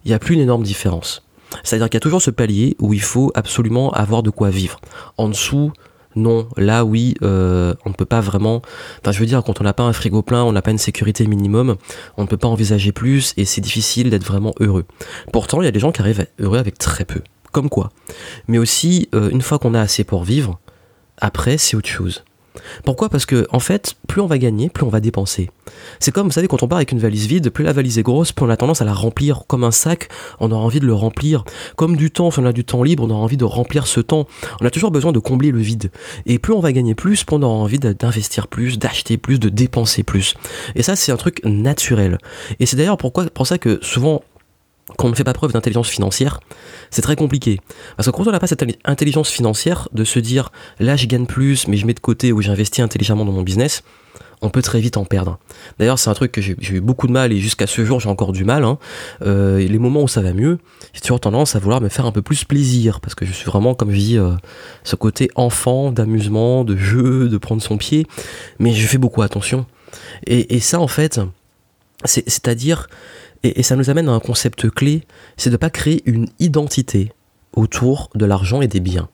il 0.06 0.10
n'y 0.10 0.16
a 0.16 0.20
plus 0.20 0.36
une 0.36 0.42
énorme 0.42 0.64
différence. 0.64 1.24
C'est-à-dire 1.64 1.90
qu'il 1.90 1.96
y 1.96 1.98
a 1.98 2.02
toujours 2.02 2.22
ce 2.22 2.32
palier 2.32 2.76
où 2.80 2.94
il 2.94 3.02
faut 3.02 3.32
absolument 3.36 3.92
avoir 3.92 4.24
de 4.24 4.30
quoi 4.30 4.50
vivre. 4.50 4.80
En 5.18 5.30
dessous, 5.30 5.72
non. 6.16 6.48
Là, 6.58 6.86
oui, 6.86 7.16
euh, 7.24 7.74
on 7.86 7.90
ne 7.90 7.96
peut 7.96 8.06
pas 8.06 8.22
vraiment. 8.22 8.62
Enfin, 9.02 9.12
je 9.12 9.20
veux 9.20 9.26
dire, 9.26 9.44
quand 9.44 9.62
on 9.62 9.64
n'a 9.64 9.74
pas 9.74 9.84
un 9.84 9.94
frigo 9.94 10.22
plein, 10.22 10.44
on 10.44 10.52
n'a 10.52 10.62
pas 10.62 10.72
une 10.72 10.78
sécurité 10.78 11.26
minimum, 11.28 11.76
on 12.18 12.24
ne 12.24 12.28
peut 12.28 12.38
pas 12.38 12.48
envisager 12.48 12.92
plus 12.92 13.34
et 13.38 13.46
c'est 13.46 13.62
difficile 13.62 14.10
d'être 14.10 14.26
vraiment 14.26 14.54
heureux. 14.60 14.86
Pourtant, 15.32 15.62
il 15.62 15.66
y 15.66 15.68
a 15.68 15.72
des 15.72 15.80
gens 15.80 15.92
qui 15.92 16.02
arrivent 16.02 16.20
à 16.20 16.24
être 16.24 16.34
heureux 16.40 16.58
avec 16.58 16.78
très 16.78 17.06
peu. 17.06 17.22
Comme 17.52 17.70
quoi. 17.70 17.92
Mais 18.48 18.58
aussi, 18.58 19.10
euh, 19.14 19.30
une 19.30 19.42
fois 19.42 19.60
qu'on 19.60 19.74
a 19.74 19.82
assez 19.82 20.04
pour 20.04 20.24
vivre, 20.24 20.60
après, 21.20 21.58
c'est 21.58 21.78
autre 21.78 21.90
chose. 21.90 22.24
Pourquoi? 22.86 23.10
Parce 23.10 23.26
que 23.26 23.48
en 23.52 23.60
fait, 23.60 23.96
plus 24.08 24.22
on 24.22 24.28
va 24.28 24.38
gagner, 24.38 24.70
plus 24.70 24.86
on 24.86 24.90
va 24.90 25.00
dépenser. 25.00 25.50
C'est 26.00 26.12
comme, 26.12 26.28
vous 26.28 26.34
savez, 26.34 26.48
quand 26.48 26.64
on 26.64 26.68
part 26.68 26.78
avec 26.78 26.92
une 26.92 27.00
valise 27.00 27.28
vide, 27.28 27.50
plus 27.50 27.64
la 27.64 27.74
valise 27.74 27.98
est 27.98 28.04
grosse, 28.04 28.32
plus 28.32 28.46
on 28.46 28.50
a 28.50 28.58
tendance 28.58 28.82
à 28.82 28.86
la 28.86 28.94
remplir. 28.94 29.44
Comme 29.48 29.64
un 29.64 29.72
sac, 29.72 30.10
on 30.40 30.52
aura 30.52 30.64
envie 30.64 30.80
de 30.80 30.86
le 30.86 30.94
remplir. 30.94 31.44
Comme 31.76 31.96
du 31.96 32.12
temps, 32.12 32.32
si 32.32 32.40
on 32.40 32.46
a 32.46 32.54
du 32.54 32.66
temps 32.66 32.84
libre, 32.84 33.04
on 33.04 33.10
aura 33.10 33.22
envie 33.22 33.38
de 33.38 33.46
remplir 33.46 33.88
ce 33.88 34.00
temps. 34.00 34.28
On 34.62 34.66
a 34.66 34.70
toujours 34.70 34.92
besoin 34.92 35.12
de 35.12 35.20
combler 35.20 35.52
le 35.52 35.60
vide. 35.60 35.92
Et 36.26 36.40
plus 36.40 36.54
on 36.54 36.60
va 36.60 36.72
gagner 36.72 36.96
plus, 36.96 37.24
plus 37.24 37.36
on 37.36 37.42
aura 37.44 37.56
envie 37.56 37.80
d'investir 37.80 38.48
plus, 38.48 38.78
d'acheter 38.78 39.18
plus, 39.18 39.40
de 39.40 39.50
dépenser 39.50 40.04
plus. 40.04 40.36
Et 40.76 40.84
ça, 40.84 40.96
c'est 40.96 41.12
un 41.12 41.18
truc 41.18 41.42
naturel. 41.46 42.18
Et 42.60 42.66
c'est 42.66 42.78
d'ailleurs 42.78 42.98
pour 42.98 43.48
ça 43.48 43.58
que 43.58 43.80
souvent, 43.82 44.22
quand 44.98 45.08
on 45.08 45.12
ne 45.12 45.16
fait 45.16 45.24
pas 45.24 45.34
preuve 45.34 45.54
d'intelligence 45.54 45.90
financière, 45.90 46.40
c'est 46.92 47.02
très 47.02 47.16
compliqué. 47.16 47.60
Parce 47.96 48.10
que 48.10 48.16
quand 48.16 48.28
on 48.28 48.32
n'a 48.32 48.40
pas 48.40 48.48
cette 48.48 48.66
intelligence 48.86 49.30
financière 49.30 49.88
de 49.94 50.04
se 50.04 50.20
dire 50.20 50.52
là 50.80 50.96
je 50.96 51.06
gagne 51.08 51.26
plus 51.26 51.68
mais 51.68 51.78
je 51.78 51.86
mets 51.86 51.94
de 51.94 52.00
côté 52.00 52.32
ou 52.32 52.42
j'investis 52.42 52.84
intelligemment 52.84 53.26
dans 53.26 53.32
mon 53.32 53.44
business, 53.44 53.84
on 54.42 54.50
peut 54.50 54.62
très 54.62 54.82
vite 54.82 54.98
en 54.98 55.06
perdre. 55.06 55.40
D'ailleurs 55.80 55.98
c'est 56.00 56.10
un 56.10 56.14
truc 56.14 56.34
que 56.34 56.42
j'ai 56.42 56.56
eu 56.60 56.82
beaucoup 56.82 57.08
de 57.08 57.14
mal 57.14 57.32
et 57.32 57.40
jusqu'à 57.40 57.66
ce 57.66 57.86
jour 57.86 58.02
j'ai 58.02 58.10
encore 58.10 58.34
du 58.34 58.44
mal. 58.44 58.66
Hein. 58.66 58.78
Euh, 59.22 59.58
les 59.58 59.80
moments 59.80 60.04
où 60.04 60.10
ça 60.10 60.22
va 60.22 60.34
mieux, 60.34 60.60
j'ai 60.94 61.00
toujours 61.00 61.22
tendance 61.22 61.56
à 61.56 61.60
vouloir 61.60 61.80
me 61.80 61.88
faire 61.88 62.06
un 62.06 62.12
peu 62.12 62.22
plus 62.22 62.44
plaisir 62.44 63.00
parce 63.00 63.16
que 63.16 63.26
je 63.26 63.32
suis 63.32 63.46
vraiment 63.46 63.76
comme 63.76 63.92
je 63.92 63.98
dis 63.98 64.18
euh, 64.18 64.34
ce 64.84 64.98
côté 64.98 65.30
enfant 65.36 65.92
d'amusement, 65.92 66.66
de 66.66 66.76
jeu, 66.76 67.30
de 67.30 67.38
prendre 67.38 67.62
son 67.62 67.78
pied, 67.78 68.06
mais 68.60 68.74
je 68.74 68.86
fais 68.86 68.98
beaucoup 68.98 69.22
attention. 69.22 69.66
Et, 70.28 70.56
et 70.56 70.60
ça 70.60 70.82
en 70.82 70.88
fait, 70.88 71.22
c'est-à-dire 72.04 72.88
et, 73.44 73.64
ça 73.64 73.76
nous 73.76 73.90
amène 73.90 74.10
à 74.10 74.14
un 74.14 74.20
concept 74.20 74.70
clé, 74.70 75.04
c'est 75.38 75.50
de 75.50 75.56
ne 75.56 75.58
pas 75.58 75.70
créer 75.70 76.02
une 76.06 76.28
identité 76.40 77.12
autour 77.54 78.10
de 78.16 78.26
l'argent 78.26 78.62
et 78.62 78.68
des 78.68 78.80
biens. 78.80 79.10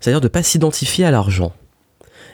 C'est-à-dire 0.00 0.20
de 0.20 0.26
ne 0.26 0.30
pas 0.30 0.42
s'identifier 0.42 1.04
à 1.04 1.10
l'argent. 1.10 1.52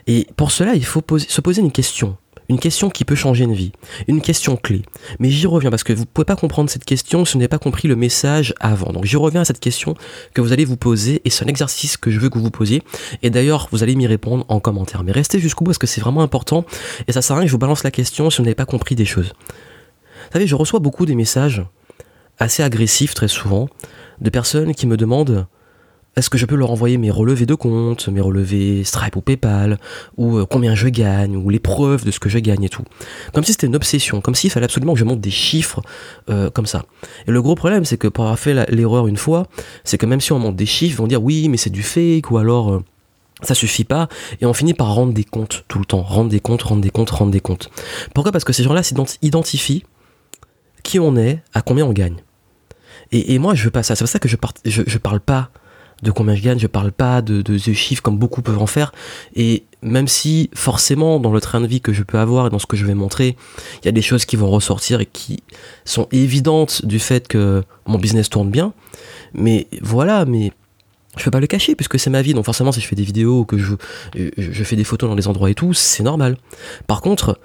Et 0.07 0.27
pour 0.37 0.51
cela, 0.51 0.75
il 0.75 0.85
faut 0.85 1.03
se 1.19 1.41
poser 1.41 1.63
une 1.63 1.73
question. 1.73 2.17
Une 2.49 2.59
question 2.59 2.91
qui 2.91 3.05
peut 3.05 3.15
changer 3.15 3.45
une 3.45 3.55
vie. 3.55 3.73
Une 4.09 4.21
question 4.21 4.57
clé. 4.57 4.83
Mais 5.19 5.31
j'y 5.31 5.47
reviens 5.47 5.71
parce 5.71 5.85
que 5.85 5.93
vous 5.93 6.01
ne 6.01 6.07
pouvez 6.07 6.25
pas 6.25 6.37
comprendre 6.37 6.69
cette 6.69 6.85
question 6.85 7.25
si 7.25 7.35
vous 7.35 7.39
n'avez 7.39 7.49
pas 7.49 7.59
compris 7.59 7.89
le 7.89 7.97
message 7.97 8.53
avant. 8.61 8.93
Donc 8.93 9.05
j'y 9.05 9.17
reviens 9.17 9.43
à 9.43 9.45
cette 9.45 9.61
question 9.61 9.95
que 10.35 10.41
vous 10.41 10.53
allez 10.53 10.65
vous 10.65 10.77
poser 10.77 11.23
et 11.25 11.31
c'est 11.31 11.45
un 11.45 11.49
exercice 11.49 11.97
que 11.97 12.11
je 12.11 12.19
veux 12.19 12.29
que 12.29 12.39
vous 12.39 12.45
vous 12.45 12.51
posiez. 12.51 12.83
Et 13.23 13.31
d'ailleurs, 13.31 13.69
vous 13.71 13.83
allez 13.83 13.95
m'y 13.95 14.07
répondre 14.07 14.45
en 14.49 14.61
commentaire. 14.61 15.05
Mais 15.05 15.13
restez 15.13 15.39
jusqu'au 15.39 15.65
bout 15.65 15.71
parce 15.71 15.79
que 15.79 15.87
c'est 15.87 16.01
vraiment 16.01 16.23
important 16.23 16.65
et 17.07 17.13
ça 17.13 17.23
sert 17.23 17.37
à 17.37 17.39
rien 17.39 17.47
que 17.47 17.49
je 17.49 17.53
vous 17.53 17.59
balance 17.59 17.85
la 17.85 17.91
question 17.91 18.29
si 18.29 18.39
vous 18.39 18.45
n'avez 18.45 18.55
pas 18.55 18.67
compris 18.67 18.97
des 18.97 19.07
choses. 19.07 19.33
Vous 20.27 20.33
savez, 20.33 20.47
je 20.47 20.55
reçois 20.55 20.81
beaucoup 20.81 21.07
des 21.07 21.15
messages 21.15 21.63
assez 22.39 22.63
agressifs 22.63 23.15
très 23.15 23.29
souvent 23.29 23.69
de 24.21 24.31
personnes 24.31 24.75
qui 24.75 24.87
me 24.87 24.97
demandent 24.97 25.47
est-ce 26.15 26.29
que 26.29 26.37
je 26.37 26.45
peux 26.45 26.57
leur 26.57 26.71
envoyer 26.71 26.99
mes 26.99 27.11
relevés 27.11 27.47
de 27.47 27.55
compte, 27.55 28.09
mes 28.09 28.21
relevés 28.21 28.85
Stripe 28.85 29.17
ou 29.17 29.23
PayPal, 29.23 29.79
ou 30.19 30.37
euh, 30.37 30.45
combien 30.45 30.75
je 30.75 30.89
gagne, 30.89 31.37
ou 31.37 31.49
les 31.49 31.59
preuves 31.59 32.05
de 32.05 32.11
ce 32.11 32.21
que 32.21 32.29
je 32.29 32.39
gagne 32.39 32.65
et 32.65 32.69
tout. 32.69 32.83
Comme 33.33 33.45
si 33.45 33.53
c'était 33.53 33.67
une 33.67 33.77
obsession, 33.77 34.21
comme 34.21 34.35
s'il 34.35 34.51
fallait 34.51 34.65
absolument 34.65 34.93
que 34.93 34.99
je 34.99 35.05
monte 35.05 35.23
des 35.23 35.31
chiffres 35.31 35.81
euh, 36.29 36.51
comme 36.51 36.67
ça. 36.67 36.85
Et 37.27 37.31
le 37.31 37.41
gros 37.41 37.55
problème, 37.55 37.87
c'est 37.87 37.97
que 37.97 38.09
pour 38.09 38.25
avoir 38.25 38.39
fait 38.39 38.71
l'erreur 38.71 39.07
une 39.07 39.17
fois, 39.17 39.47
c'est 39.85 39.97
que 39.97 40.05
même 40.05 40.21
si 40.21 40.33
on 40.33 40.39
monte 40.39 40.57
des 40.57 40.67
chiffres, 40.67 40.97
ils 40.97 40.99
vont 40.99 41.07
dire 41.07 41.23
oui, 41.23 41.49
mais 41.49 41.57
c'est 41.57 41.71
du 41.71 41.83
fake, 41.83 42.31
ou 42.31 42.37
alors 42.37 42.73
euh, 42.73 42.85
ça 43.41 43.55
suffit 43.55 43.85
pas 43.85 44.09
et 44.41 44.47
on 44.47 44.53
finit 44.53 44.75
par 44.75 44.95
rendre 44.95 45.13
des 45.13 45.25
comptes 45.25 45.65
tout 45.67 45.79
le 45.79 45.87
temps, 45.87 46.03
rendre 46.03 46.29
des 46.29 46.41
comptes, 46.41 46.63
rendre 46.63 46.83
des 46.83 46.91
comptes, 46.91 47.11
rendre 47.11 47.33
des 47.33 47.41
comptes. 47.41 47.71
Pourquoi? 48.15 48.33
Parce 48.33 48.45
que 48.45 48.53
ces 48.53 48.63
gens-là 48.63 48.83
s'identifient 48.83 49.85
qui 50.83 50.99
on 50.99 51.17
est, 51.17 51.43
à 51.55 51.63
combien 51.63 51.87
on 51.87 51.93
gagne. 51.93 52.17
Et, 53.13 53.39
moi, 53.39 53.55
je 53.55 53.65
veux 53.65 53.71
pas 53.71 53.83
ça. 53.83 53.95
C'est 53.95 54.05
pour 54.05 54.09
ça 54.09 54.19
que 54.19 54.29
je, 54.29 54.37
je, 54.65 54.99
parle 54.99 55.21
pas 55.21 55.51
de 56.03 56.11
combien 56.11 56.35
je 56.35 56.43
gagne, 56.43 56.59
je 56.59 56.67
parle 56.67 56.93
pas 56.93 57.21
de, 57.21 57.43
de, 57.43 57.59
chiffres 57.59 58.03
comme 58.03 58.19
beaucoup 58.19 58.41
peuvent 58.41 58.61
en 58.61 58.67
faire. 58.67 58.93
Et 59.37 59.65
même 59.83 60.09
si 60.09 60.49
forcément 60.55 61.21
dans 61.21 61.31
le 61.31 61.41
train 61.41 61.61
de 61.61 61.67
vie 61.67 61.83
que 61.83 61.93
je 61.93 62.03
peux 62.05 62.19
avoir 62.19 62.47
et 62.47 62.51
dans 62.51 62.59
ce 62.59 62.65
que 62.65 62.77
je 62.77 62.87
vais 62.87 62.95
montrer, 62.95 63.37
il 63.83 63.85
y 63.85 63.89
a 63.89 63.93
des 63.93 64.01
choses 64.01 64.25
qui 64.25 64.37
vont 64.37 64.51
ressortir 64.51 65.01
et 65.01 65.07
qui 65.07 65.43
sont 65.85 66.09
évidentes 66.11 66.87
du 66.87 66.99
fait 66.99 67.29
que 67.29 67.63
mon 67.87 67.99
business 67.99 68.31
tourne 68.31 68.51
bien. 68.51 68.73
Mais 69.35 69.69
voilà, 69.83 70.25
mais 70.25 70.51
je 71.19 71.25
peux 71.25 71.31
pas 71.31 71.41
le 71.41 71.47
cacher 71.47 71.75
puisque 71.75 71.99
c'est 71.99 72.11
ma 72.11 72.23
vie. 72.23 72.33
Donc 72.33 72.47
forcément, 72.47 72.73
si 72.73 72.81
je 72.81 72.87
fais 72.87 72.97
des 72.97 73.05
vidéos, 73.05 73.45
que 73.45 73.59
je, 73.59 73.75
je 74.15 74.65
fais 74.65 74.77
des 74.77 74.85
photos 74.85 75.11
dans 75.11 75.17
des 75.17 75.29
endroits 75.29 75.51
et 75.51 75.55
tout, 75.55 75.75
c'est 75.75 76.03
normal. 76.03 76.39
Par 76.87 77.03
contre, 77.03 77.39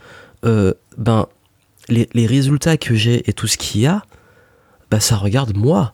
euh, 0.45 0.73
ben 0.97 1.27
les, 1.89 2.25
résultats 2.25 2.77
que 2.77 2.95
j'ai 2.95 3.29
et 3.29 3.33
tout 3.33 3.47
ce 3.47 3.57
qu'il 3.57 3.81
y 3.81 3.87
a, 3.87 4.03
bah 4.91 4.99
ça 4.99 5.15
regarde 5.15 5.55
moi. 5.55 5.93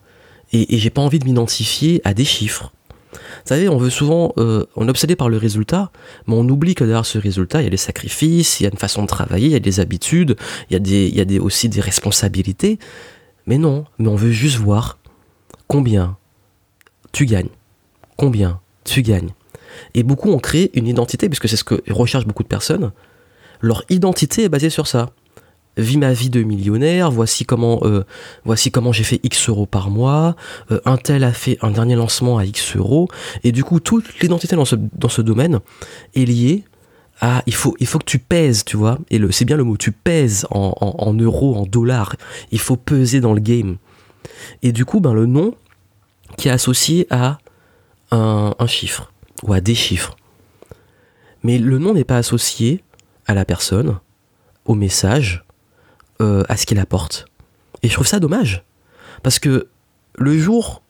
Et, 0.51 0.77
j'ai 0.77 0.89
pas 0.89 1.01
envie 1.01 1.19
de 1.19 1.25
m'identifier 1.25 2.01
à 2.03 2.13
des 2.13 2.25
chiffres. 2.25 2.71
Vous 3.13 3.49
savez, 3.49 3.69
on 3.69 3.77
veut 3.77 3.89
souvent, 3.89 4.33
euh, 4.37 4.65
on 4.75 4.87
est 4.87 4.89
obsédé 4.89 5.15
par 5.15 5.29
le 5.29 5.37
résultat, 5.37 5.91
mais 6.27 6.35
on 6.35 6.47
oublie 6.47 6.75
que 6.75 6.83
derrière 6.83 7.05
ce 7.05 7.17
résultat, 7.17 7.61
il 7.61 7.65
y 7.65 7.67
a 7.67 7.71
des 7.71 7.77
sacrifices, 7.77 8.59
il 8.59 8.63
y 8.63 8.65
a 8.65 8.69
une 8.69 8.77
façon 8.77 9.01
de 9.01 9.07
travailler, 9.07 9.47
il 9.47 9.51
y 9.51 9.55
a 9.55 9.59
des 9.59 9.79
habitudes, 9.79 10.35
il 10.69 10.73
y 10.73 10.75
a, 10.75 10.79
des, 10.79 11.07
il 11.07 11.15
y 11.15 11.21
a 11.21 11.25
des, 11.25 11.39
aussi 11.39 11.69
des 11.69 11.81
responsabilités. 11.81 12.79
Mais 13.45 13.57
non, 13.57 13.85
mais 13.99 14.07
on 14.07 14.15
veut 14.15 14.31
juste 14.31 14.57
voir 14.57 14.97
combien 15.67 16.17
tu 17.11 17.25
gagnes, 17.25 17.49
combien 18.17 18.59
tu 18.83 19.01
gagnes. 19.01 19.31
Et 19.95 20.03
beaucoup 20.03 20.31
ont 20.31 20.39
créé 20.39 20.71
une 20.77 20.87
identité, 20.87 21.29
puisque 21.29 21.49
c'est 21.49 21.57
ce 21.57 21.63
que 21.63 21.81
recherchent 21.91 22.27
beaucoup 22.27 22.43
de 22.43 22.47
personnes. 22.47 22.91
Leur 23.61 23.83
identité 23.89 24.43
est 24.43 24.49
basée 24.49 24.69
sur 24.69 24.87
ça 24.87 25.11
vis 25.77 25.97
ma 25.97 26.13
vie 26.13 26.29
de 26.29 26.43
millionnaire, 26.43 27.11
voici 27.11 27.45
comment, 27.45 27.79
euh, 27.83 28.03
voici 28.45 28.71
comment 28.71 28.91
j'ai 28.91 29.03
fait 29.03 29.19
X 29.23 29.49
euros 29.49 29.65
par 29.65 29.89
mois, 29.89 30.35
euh, 30.71 30.79
un 30.85 30.97
tel 30.97 31.23
a 31.23 31.31
fait 31.31 31.57
un 31.61 31.71
dernier 31.71 31.95
lancement 31.95 32.37
à 32.37 32.45
X 32.45 32.75
euros, 32.75 33.07
et 33.43 33.51
du 33.51 33.63
coup 33.63 33.79
toute 33.79 34.19
l'identité 34.21 34.55
dans 34.55 34.65
ce, 34.65 35.21
domaine 35.21 35.59
est 36.15 36.25
liée 36.25 36.63
il 37.45 37.53
faut, 37.53 37.75
il 37.79 37.87
faut 37.87 37.99
que 37.99 38.05
tu 38.05 38.19
pèses, 38.19 38.65
tu 38.65 38.77
vois. 38.77 38.99
Et 39.09 39.19
c'est 39.31 39.45
bien 39.45 39.57
le 39.57 39.63
mot, 39.63 39.77
tu 39.77 39.91
pèses 39.91 40.45
en, 40.49 41.13
euros, 41.13 41.55
en 41.55 41.65
dollars. 41.65 42.15
Il 42.51 42.59
faut 42.59 42.75
peser 42.75 43.21
dans 43.21 43.33
le 43.33 43.39
game. 43.39 43.77
Et 44.61 44.71
du 44.71 44.85
coup, 44.85 44.99
ben, 44.99 45.13
le 45.13 45.25
nom 45.25 45.55
qui 46.37 46.49
est 46.49 46.51
associé 46.51 47.07
à 47.09 47.37
un, 48.11 48.53
chiffre 48.67 49.11
ou 49.43 49.53
à 49.53 49.61
des 49.61 49.75
chiffres. 49.75 50.15
Mais 51.43 51.57
le 51.57 51.77
nom 51.77 51.93
n'est 51.93 52.03
pas 52.03 52.17
associé 52.17 52.83
à 53.25 53.33
la 53.33 53.45
personne, 53.45 53.99
au 54.65 54.75
message, 54.75 55.45
euh, 56.21 56.43
à 56.49 56.57
ce 56.57 56.65
qu'il 56.65 56.79
apporte. 56.79 57.25
Et 57.81 57.89
je 57.89 57.93
trouve 57.93 58.07
ça 58.07 58.19
dommage. 58.19 58.63
Parce 59.23 59.39
que 59.39 59.67
le 60.15 60.37
jour 60.37 60.81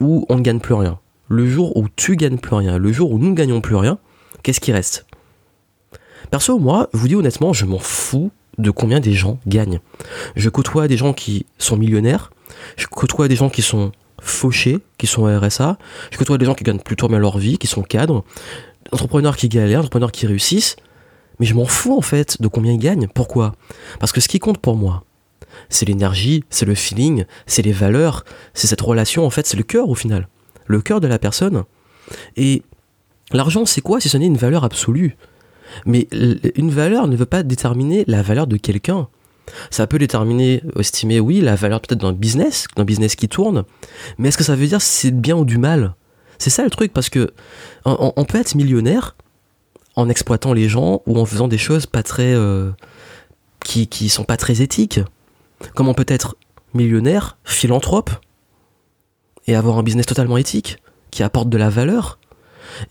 où 0.00 0.26
on 0.28 0.36
ne 0.36 0.42
gagne 0.42 0.60
plus 0.60 0.74
rien, 0.74 0.98
le 1.28 1.48
jour 1.48 1.76
où 1.76 1.86
tu 1.96 2.16
gagnes 2.16 2.38
plus 2.38 2.54
rien, 2.54 2.78
le 2.78 2.92
jour 2.92 3.10
où 3.10 3.18
nous 3.18 3.30
ne 3.30 3.34
gagnons 3.34 3.60
plus 3.60 3.76
rien, 3.76 3.98
qu'est-ce 4.42 4.60
qui 4.60 4.72
reste? 4.72 5.06
Perso, 6.30 6.58
moi, 6.58 6.88
je 6.92 6.98
vous 6.98 7.08
dis 7.08 7.14
honnêtement, 7.14 7.52
je 7.52 7.64
m'en 7.64 7.78
fous 7.78 8.30
de 8.58 8.70
combien 8.70 9.00
des 9.00 9.12
gens 9.12 9.38
gagnent. 9.46 9.80
Je 10.36 10.48
côtoie 10.48 10.88
des 10.88 10.96
gens 10.96 11.12
qui 11.12 11.46
sont 11.58 11.76
millionnaires, 11.76 12.32
je 12.76 12.86
côtoie 12.86 13.28
des 13.28 13.36
gens 13.36 13.50
qui 13.50 13.62
sont 13.62 13.92
fauchés, 14.20 14.78
qui 14.98 15.06
sont 15.06 15.24
RSA, 15.24 15.78
je 16.10 16.18
côtoie 16.18 16.38
des 16.38 16.46
gens 16.46 16.54
qui 16.54 16.64
gagnent 16.64 16.78
plutôt 16.78 17.08
bien 17.08 17.18
leur 17.18 17.38
vie, 17.38 17.58
qui 17.58 17.66
sont 17.66 17.82
cadres, 17.82 18.24
entrepreneurs 18.92 19.36
qui 19.36 19.48
galèrent, 19.48 19.80
entrepreneurs 19.80 20.12
qui 20.12 20.26
réussissent, 20.26 20.76
mais 21.38 21.46
je 21.46 21.54
m'en 21.54 21.64
fous 21.64 21.96
en 21.96 22.00
fait 22.00 22.40
de 22.40 22.48
combien 22.48 22.72
ils 22.72 22.78
gagnent. 22.78 23.08
Pourquoi? 23.12 23.54
Parce 24.00 24.12
que 24.12 24.20
ce 24.20 24.28
qui 24.28 24.38
compte 24.38 24.58
pour 24.58 24.76
moi, 24.76 25.04
c'est 25.68 25.86
l'énergie, 25.86 26.44
c'est 26.50 26.66
le 26.66 26.74
feeling, 26.74 27.24
c'est 27.46 27.62
les 27.62 27.72
valeurs, 27.72 28.24
c'est 28.54 28.66
cette 28.66 28.80
relation 28.80 29.24
en 29.24 29.30
fait, 29.30 29.46
c'est 29.46 29.56
le 29.56 29.62
cœur 29.62 29.88
au 29.88 29.94
final. 29.94 30.28
Le 30.66 30.80
cœur 30.80 31.00
de 31.00 31.06
la 31.06 31.18
personne. 31.18 31.64
Et 32.36 32.62
l'argent, 33.32 33.66
c'est 33.66 33.80
quoi 33.80 34.00
si 34.00 34.08
ce 34.08 34.16
n'est 34.16 34.26
une 34.26 34.36
valeur 34.36 34.64
absolue? 34.64 35.16
Mais 35.86 36.08
une 36.54 36.70
valeur 36.70 37.08
ne 37.08 37.16
veut 37.16 37.26
pas 37.26 37.42
déterminer 37.42 38.04
la 38.06 38.22
valeur 38.22 38.46
de 38.46 38.56
quelqu'un. 38.56 39.08
Ça 39.70 39.86
peut 39.86 39.98
déterminer, 39.98 40.62
estimer, 40.78 41.20
oui, 41.20 41.40
la 41.40 41.54
valeur 41.54 41.80
peut-être 41.80 42.00
d'un 42.00 42.12
business, 42.12 42.66
d'un 42.76 42.84
business 42.84 43.14
qui 43.14 43.28
tourne, 43.28 43.64
mais 44.16 44.28
est-ce 44.28 44.38
que 44.38 44.44
ça 44.44 44.56
veut 44.56 44.66
dire 44.66 44.80
si 44.80 45.08
c'est 45.08 45.10
bien 45.10 45.36
ou 45.36 45.44
du 45.44 45.58
mal? 45.58 45.94
C'est 46.38 46.50
ça 46.50 46.64
le 46.64 46.70
truc, 46.70 46.92
parce 46.92 47.10
que 47.10 47.32
on, 47.84 48.24
peut 48.24 48.38
être 48.38 48.54
millionnaire 48.54 49.16
en 49.96 50.08
exploitant 50.08 50.52
les 50.52 50.68
gens 50.68 51.02
ou 51.06 51.18
en 51.18 51.24
faisant 51.24 51.48
des 51.48 51.58
choses 51.58 51.86
pas 51.86 52.02
très. 52.02 52.34
Euh, 52.34 52.70
qui, 53.64 53.88
qui 53.88 54.08
sont 54.10 54.24
pas 54.24 54.36
très 54.36 54.60
éthiques. 54.62 55.00
Comme 55.74 55.88
on 55.88 55.94
peut 55.94 56.04
être 56.06 56.36
millionnaire, 56.74 57.38
philanthrope, 57.44 58.10
et 59.46 59.56
avoir 59.56 59.78
un 59.78 59.82
business 59.82 60.06
totalement 60.06 60.36
éthique, 60.36 60.78
qui 61.10 61.22
apporte 61.22 61.48
de 61.48 61.56
la 61.56 61.70
valeur. 61.70 62.18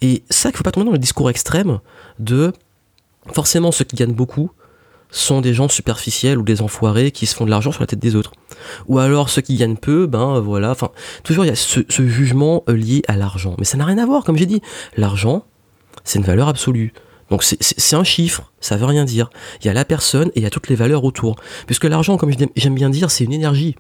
Et 0.02 0.24
ça, 0.30 0.50
qu'il 0.50 0.58
faut 0.58 0.64
pas 0.64 0.72
tomber 0.72 0.86
dans 0.86 0.92
le 0.92 0.98
discours 0.98 1.30
extrême 1.30 1.80
de 2.20 2.52
forcément 3.34 3.72
ceux 3.72 3.86
qui 3.86 3.96
gagnent 3.96 4.14
beaucoup 4.14 4.52
sont 5.10 5.42
des 5.42 5.54
gens 5.54 5.70
superficiels 5.70 6.40
ou 6.40 6.44
des 6.44 6.62
enfoirés 6.62 7.12
qui 7.12 7.28
se 7.28 7.36
font 7.36 7.46
de 7.46 7.52
l'argent 7.52 7.72
sur 7.72 7.82
la 7.82 7.88
tête 7.88 8.00
des 8.00 8.16
autres. 8.16 8.32
Ou 8.88 8.98
alors 8.98 9.30
ceux 9.30 9.42
qui 9.42 9.56
gagnent 9.56 9.78
peu, 9.78 10.08
ben 10.08 10.40
voilà, 10.40 10.72
enfin, 10.72 10.90
toujours 11.24 11.46
il 11.46 11.50
y 11.50 11.52
a 11.52 11.56
ce, 11.56 11.82
jugement 11.90 12.64
euh, 12.68 12.76
lié 12.76 13.04
à 13.08 13.16
l'argent. 13.16 13.56
Mais 13.60 13.66
ça 13.66 13.78
n'a 13.78 13.86
rien 13.86 14.00
à 14.00 14.06
voir, 14.06 14.24
comme 14.24 14.38
j'ai 14.38 14.48
dit. 14.48 14.62
L'argent, 14.98 15.46
c'est 16.04 16.20
une 16.20 16.26
valeur 16.26 16.48
absolue. 16.48 16.94
Donc 17.30 17.44
c'est 17.44 17.96
un 17.96 18.04
chiffre, 18.04 18.52
ça 18.60 18.78
veut 18.78 18.86
rien 18.86 19.06
dire. 19.06 19.30
Il 19.62 19.68
y 19.68 19.70
a 19.70 19.74
la 19.74 19.86
personne 19.86 20.28
et 20.30 20.40
il 20.40 20.44
y 20.44 20.46
a 20.46 20.50
toutes 20.50 20.68
les 20.68 20.76
valeurs 20.76 21.04
autour. 21.04 21.36
Puisque 21.66 21.86
l'argent, 21.86 22.18
comme 22.18 22.32
j'aime 22.56 22.76
bien 22.76 22.90
dire, 22.90 23.10
c'est 23.10 23.24
une 23.24 23.34
énergie. 23.34 23.76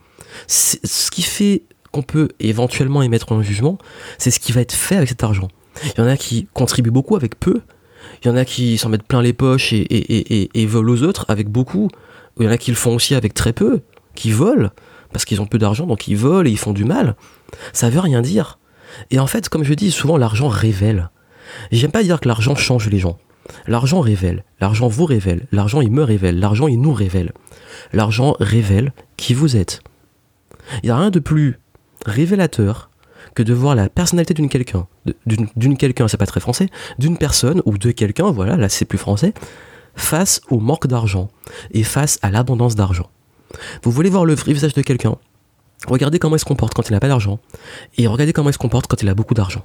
Ce 0.48 1.12
qui 1.12 1.22
fait 1.22 1.64
qu'on 1.92 2.02
peut 2.02 2.30
éventuellement 2.40 3.04
émettre 3.04 3.32
un 3.32 3.44
jugement, 3.44 3.78
c'est 4.18 4.32
ce 4.32 4.40
qui 4.40 4.52
va 4.52 4.62
être 4.62 4.72
fait 4.72 4.96
avec 4.96 5.10
cet 5.10 5.24
argent. 5.24 5.50
Il 5.84 6.00
y 6.00 6.02
en 6.02 6.08
a 6.08 6.18
qui 6.18 6.48
contribuent 6.54 6.92
beaucoup 6.92 7.16
avec 7.16 7.40
peu, 7.40 7.62
il 8.24 8.28
y 8.28 8.32
en 8.32 8.36
a 8.36 8.46
qui 8.46 8.78
s'en 8.78 8.90
mettent 8.90 9.04
plein 9.04 9.22
les 9.22 9.34
poches 9.34 9.74
et, 9.74 10.66
volent 10.66 10.94
aux 10.94 11.04
autres 11.04 11.26
avec 11.28 11.50
beaucoup. 11.50 11.90
Il 12.40 12.46
y 12.46 12.48
en 12.48 12.52
a 12.52 12.58
qui 12.58 12.72
le 12.72 12.78
font 12.78 12.96
aussi 12.96 13.16
avec 13.16 13.34
très 13.34 13.54
peu, 13.54 13.82
qui 14.16 14.32
volent, 14.32 14.70
parce 15.12 15.26
qu'ils 15.26 15.42
ont 15.42 15.46
peu 15.46 15.58
d'argent, 15.58 15.86
donc 15.86 16.08
ils 16.08 16.18
volent 16.18 16.48
et 16.48 16.52
ils 16.52 16.58
font 16.58 16.74
du 16.74 16.86
mal. 16.86 17.16
Ça 17.74 17.90
veut 17.90 18.00
rien 18.00 18.22
dire. 18.22 18.60
Et 19.12 19.20
en 19.20 19.28
fait, 19.28 19.50
comme 19.50 19.64
je 19.64 19.74
dis 19.74 19.92
souvent, 19.92 20.18
l'argent 20.18 20.48
révèle. 20.48 21.10
J'aime 21.72 21.92
pas 21.92 22.04
dire 22.04 22.20
que 22.20 22.28
l'argent 22.28 22.56
change 22.56 22.90
les 22.90 23.00
gens. 23.00 23.18
L'argent 23.68 24.00
révèle, 24.00 24.44
l'argent 24.62 24.88
vous 24.88 25.06
révèle, 25.06 25.48
l'argent 25.52 25.82
il 25.82 25.92
me 25.92 26.04
révèle, 26.04 26.40
l'argent 26.40 26.68
il 26.68 26.80
nous 26.80 26.94
révèle. 26.94 27.34
L'argent 27.92 28.36
révèle 28.40 28.94
qui 29.18 29.34
vous 29.34 29.58
êtes. 29.58 29.82
Il 30.82 30.86
n'y 30.86 30.92
a 30.92 30.98
rien 30.98 31.10
de 31.10 31.20
plus 31.20 31.60
révélateur 32.06 32.90
que 33.36 33.44
de 33.44 33.54
voir 33.54 33.76
la 33.76 33.90
personnalité 33.90 34.34
d'une 34.34 34.50
quelqu'un, 34.50 34.88
d'une 35.26 35.78
quelqu'un, 35.78 36.08
c'est 36.08 36.18
pas 36.18 36.26
très 36.26 36.40
français, 36.40 36.70
d'une 37.00 37.18
personne 37.18 37.62
ou 37.66 37.78
de 37.78 37.92
quelqu'un, 37.92 38.32
voilà, 38.32 38.56
là 38.58 38.70
c'est 38.70 38.86
plus 38.86 38.98
français, 38.98 39.34
face 39.96 40.42
au 40.50 40.60
manque 40.60 40.88
d'argent 40.88 41.30
et 41.72 41.84
face 41.84 42.20
à 42.22 42.32
l'abondance 42.32 42.76
d'argent. 42.76 43.10
Vous 43.84 43.92
voulez 43.92 44.10
voir 44.10 44.26
le 44.26 44.36
vrai 44.36 44.54
visage 44.54 44.74
de 44.74 44.82
quelqu'un, 44.82 45.16
regardez 45.88 46.20
comment 46.20 46.36
il 46.36 46.40
se 46.40 46.46
comporte 46.46 46.74
quand 46.74 46.90
il 46.90 46.94
n'a 46.94 47.00
pas 47.00 47.08
d'argent 47.08 47.40
et 47.98 48.08
regardez 48.08 48.34
comment 48.34 48.50
il 48.50 48.54
se 48.54 48.58
comporte 48.58 48.88
quand 48.88 49.02
il 49.02 49.10
a 49.10 49.16
beaucoup 49.16 49.34
d'argent. 49.34 49.62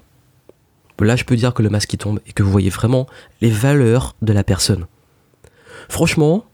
Là, 1.01 1.17
je 1.17 1.25
peux 1.25 1.37
dire 1.37 1.55
que 1.55 1.63
le 1.63 1.71
masque 1.71 1.97
tombe 1.97 2.21
et 2.27 2.33
que 2.33 2.43
vous 2.43 2.51
voyez 2.51 2.71
vraiment 2.71 3.07
les 3.41 3.51
valeurs 3.51 4.17
de 4.23 4.33
la 4.33 4.45
personne. 4.45 4.87
Franchement, 5.89 6.45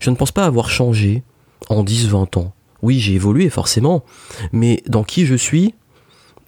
je 0.00 0.10
ne 0.10 0.16
pense 0.16 0.32
pas 0.32 0.44
avoir 0.44 0.70
changé 0.70 1.22
en 1.68 1.84
10-20 1.84 2.38
ans. 2.38 2.52
Oui, 2.82 2.98
j'ai 2.98 3.14
évolué 3.14 3.48
forcément, 3.48 4.04
mais 4.52 4.82
dans 4.88 5.04
qui 5.04 5.24
je 5.24 5.36
suis, 5.36 5.74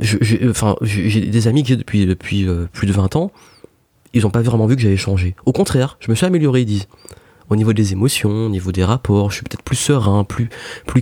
j'ai, 0.00 1.20
des 1.20 1.48
amis 1.48 1.62
qui 1.62 1.68
j'ai 1.68 2.06
depuis, 2.06 2.48
euh, 2.48 2.66
plus 2.72 2.86
de 2.88 2.92
20 2.92 3.14
ans, 3.16 3.30
ils 4.12 4.22
n'ont 4.22 4.30
pas 4.30 4.42
vraiment 4.42 4.66
vu 4.66 4.76
que 4.76 4.82
j'avais 4.82 4.96
changé. 4.96 5.36
Au 5.46 5.52
contraire, 5.52 5.96
je 6.00 6.10
me 6.10 6.16
suis 6.16 6.26
amélioré, 6.26 6.62
ils 6.62 6.66
disent. 6.66 6.88
Au 7.50 7.56
niveau 7.56 7.74
des 7.74 7.92
émotions, 7.92 8.46
au 8.46 8.48
niveau 8.48 8.72
des 8.72 8.84
rapports, 8.84 9.30
je 9.30 9.36
suis 9.36 9.44
peut-être 9.44 9.62
plus 9.62 9.76
serein, 9.76 10.24
plus, 10.24 10.48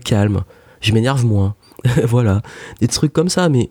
calme, 0.00 0.42
je 0.80 0.92
m'énerve 0.92 1.24
moins. 1.24 1.54
voilà, 2.04 2.42
des 2.80 2.88
trucs 2.88 3.12
comme 3.12 3.28
ça, 3.28 3.48
mais 3.48 3.70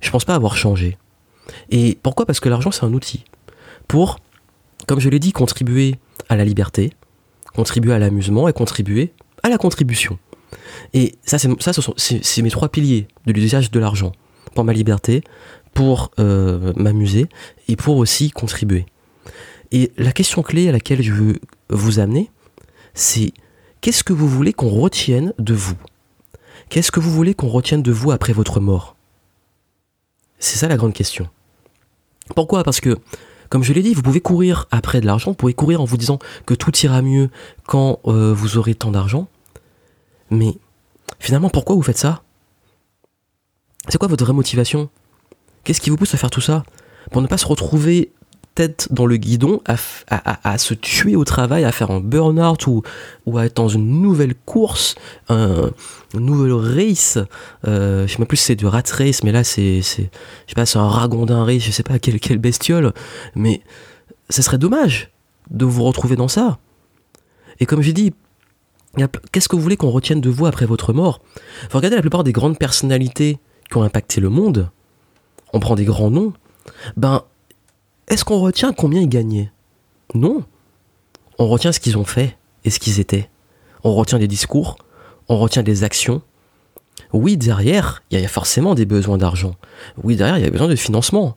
je 0.00 0.10
pense 0.10 0.26
pas 0.26 0.34
avoir 0.34 0.56
changé. 0.56 0.98
Et 1.70 1.98
pourquoi? 2.02 2.26
Parce 2.26 2.40
que 2.40 2.48
l'argent, 2.48 2.70
c'est 2.70 2.84
un 2.84 2.92
outil 2.92 3.24
pour, 3.88 4.18
comme 4.86 5.00
je 5.00 5.08
l'ai 5.08 5.18
dit, 5.18 5.32
contribuer 5.32 5.96
à 6.28 6.36
la 6.36 6.44
liberté, 6.44 6.92
contribuer 7.54 7.92
à 7.92 7.98
l'amusement 7.98 8.48
et 8.48 8.52
contribuer 8.52 9.12
à 9.42 9.48
la 9.48 9.58
contribution. 9.58 10.18
Et 10.92 11.16
ça, 11.24 11.38
c'est, 11.38 11.48
ça 11.62 12.42
mes 12.42 12.50
trois 12.50 12.68
piliers 12.68 13.08
de 13.26 13.32
l'usage 13.32 13.70
de 13.70 13.80
l'argent 13.80 14.12
pour 14.54 14.64
ma 14.64 14.72
liberté, 14.72 15.22
pour 15.74 16.10
euh, 16.18 16.72
m'amuser 16.76 17.26
et 17.68 17.76
pour 17.76 17.96
aussi 17.96 18.30
contribuer. 18.30 18.86
Et 19.72 19.92
la 19.98 20.12
question 20.12 20.42
clé 20.42 20.68
à 20.68 20.72
laquelle 20.72 21.02
je 21.02 21.12
veux 21.12 21.38
vous 21.70 21.98
amener, 21.98 22.30
c'est 22.94 23.32
qu'est-ce 23.80 24.04
que 24.04 24.12
vous 24.12 24.28
voulez 24.28 24.52
qu'on 24.52 24.70
retienne 24.70 25.32
de 25.38 25.54
vous? 25.54 25.76
Qu'est-ce 26.68 26.90
que 26.90 27.00
vous 27.00 27.10
voulez 27.10 27.34
qu'on 27.34 27.48
retienne 27.48 27.82
de 27.82 27.92
vous 27.92 28.10
après 28.10 28.32
votre 28.32 28.60
mort? 28.60 28.96
C'est 30.38 30.58
ça 30.58 30.68
la 30.68 30.76
grande 30.76 30.92
question. 30.92 31.28
Pourquoi? 32.34 32.64
Parce 32.64 32.80
que, 32.80 32.98
comme 33.48 33.62
je 33.62 33.72
l'ai 33.72 33.82
dit, 33.82 33.94
vous 33.94 34.02
pouvez 34.02 34.20
courir 34.20 34.66
après 34.70 35.00
de 35.00 35.06
l'argent, 35.06 35.30
vous 35.30 35.36
pouvez 35.36 35.54
courir 35.54 35.80
en 35.80 35.84
vous 35.84 35.96
disant 35.96 36.18
que 36.44 36.54
tout 36.54 36.76
ira 36.78 37.02
mieux 37.02 37.30
quand 37.66 38.00
euh, 38.06 38.34
vous 38.34 38.56
aurez 38.56 38.74
tant 38.74 38.90
d'argent. 38.90 39.28
Mais 40.30 40.58
finalement, 41.18 41.50
pourquoi 41.50 41.76
vous 41.76 41.82
faites 41.82 41.98
ça? 41.98 42.22
C'est 43.88 43.98
quoi 43.98 44.08
votre 44.08 44.24
vraie 44.24 44.32
motivation? 44.32 44.90
Qu'est-ce 45.64 45.80
qui 45.80 45.90
vous 45.90 45.96
pousse 45.96 46.14
à 46.14 46.16
faire 46.16 46.30
tout 46.30 46.40
ça? 46.40 46.64
Pour 47.12 47.22
ne 47.22 47.28
pas 47.28 47.38
se 47.38 47.46
retrouver 47.46 48.12
tête 48.56 48.88
dans 48.90 49.06
le 49.06 49.18
guidon, 49.18 49.60
à, 49.66 50.58
se 50.58 50.74
tuer 50.74 51.14
au 51.14 51.24
travail, 51.24 51.64
à 51.64 51.70
faire 51.70 51.90
un 51.90 52.00
burn-out 52.00 52.66
ou, 52.66 52.82
ou 53.26 53.38
à 53.38 53.44
être 53.44 53.56
dans 53.56 53.68
une 53.68 54.00
nouvelle 54.00 54.34
course, 54.34 54.96
un, 55.28 55.70
une 56.14 56.26
nouvelle 56.26 56.54
race. 56.54 57.18
Euh, 57.68 58.06
je 58.06 58.12
sais 58.12 58.18
même 58.18 58.26
plus 58.26 58.38
si 58.38 58.46
c'est 58.46 58.56
du 58.56 58.66
rat 58.66 58.82
race, 58.90 59.22
mais 59.22 59.30
là 59.30 59.44
c'est, 59.44 59.82
je 59.82 59.82
sais 59.82 60.10
pas, 60.56 60.66
c'est 60.66 60.78
un 60.78 60.88
ragondin 60.88 61.44
race, 61.44 61.62
je 61.62 61.70
sais 61.70 61.82
pas 61.82 61.98
quelle, 61.98 62.18
quelle 62.18 62.38
bestiole. 62.38 62.92
Mais 63.34 63.60
ça 64.30 64.42
serait 64.42 64.58
dommage 64.58 65.10
de 65.50 65.64
vous 65.64 65.84
retrouver 65.84 66.16
dans 66.16 66.28
ça. 66.28 66.58
Et 67.60 67.66
comme 67.66 67.82
j'ai 67.82 67.92
dit, 67.92 68.14
qu'est-ce 69.32 69.48
que 69.48 69.56
vous 69.56 69.62
voulez 69.62 69.76
qu'on 69.76 69.90
retienne 69.90 70.20
de 70.20 70.30
vous 70.30 70.46
après 70.46 70.66
votre 70.66 70.92
mort? 70.92 71.20
Regardez 71.70 71.96
la 71.96 72.02
plupart 72.02 72.24
des 72.24 72.32
grandes 72.32 72.58
personnalités 72.58 73.38
qui 73.70 73.76
ont 73.76 73.82
impacté 73.82 74.20
le 74.20 74.30
monde, 74.30 74.70
on 75.52 75.60
prend 75.60 75.74
des 75.74 75.84
grands 75.84 76.10
noms, 76.10 76.32
ben, 76.96 77.22
est-ce 78.08 78.24
qu'on 78.24 78.40
retient 78.40 78.72
combien 78.72 79.00
ils 79.00 79.08
gagnaient? 79.08 79.50
Non. 80.14 80.44
On 81.38 81.48
retient 81.48 81.72
ce 81.72 81.80
qu'ils 81.80 81.98
ont 81.98 82.04
fait 82.04 82.36
et 82.64 82.70
ce 82.70 82.78
qu'ils 82.78 83.00
étaient. 83.00 83.28
On 83.84 83.94
retient 83.94 84.18
des 84.18 84.28
discours, 84.28 84.78
on 85.28 85.36
retient 85.38 85.62
des 85.62 85.84
actions. 85.84 86.22
Oui, 87.12 87.36
derrière, 87.36 88.02
il 88.10 88.20
y 88.20 88.24
a 88.24 88.28
forcément 88.28 88.74
des 88.74 88.86
besoins 88.86 89.18
d'argent. 89.18 89.56
Oui, 90.02 90.16
derrière, 90.16 90.38
il 90.38 90.44
y 90.44 90.46
a 90.46 90.50
besoin 90.50 90.68
de 90.68 90.76
financement. 90.76 91.36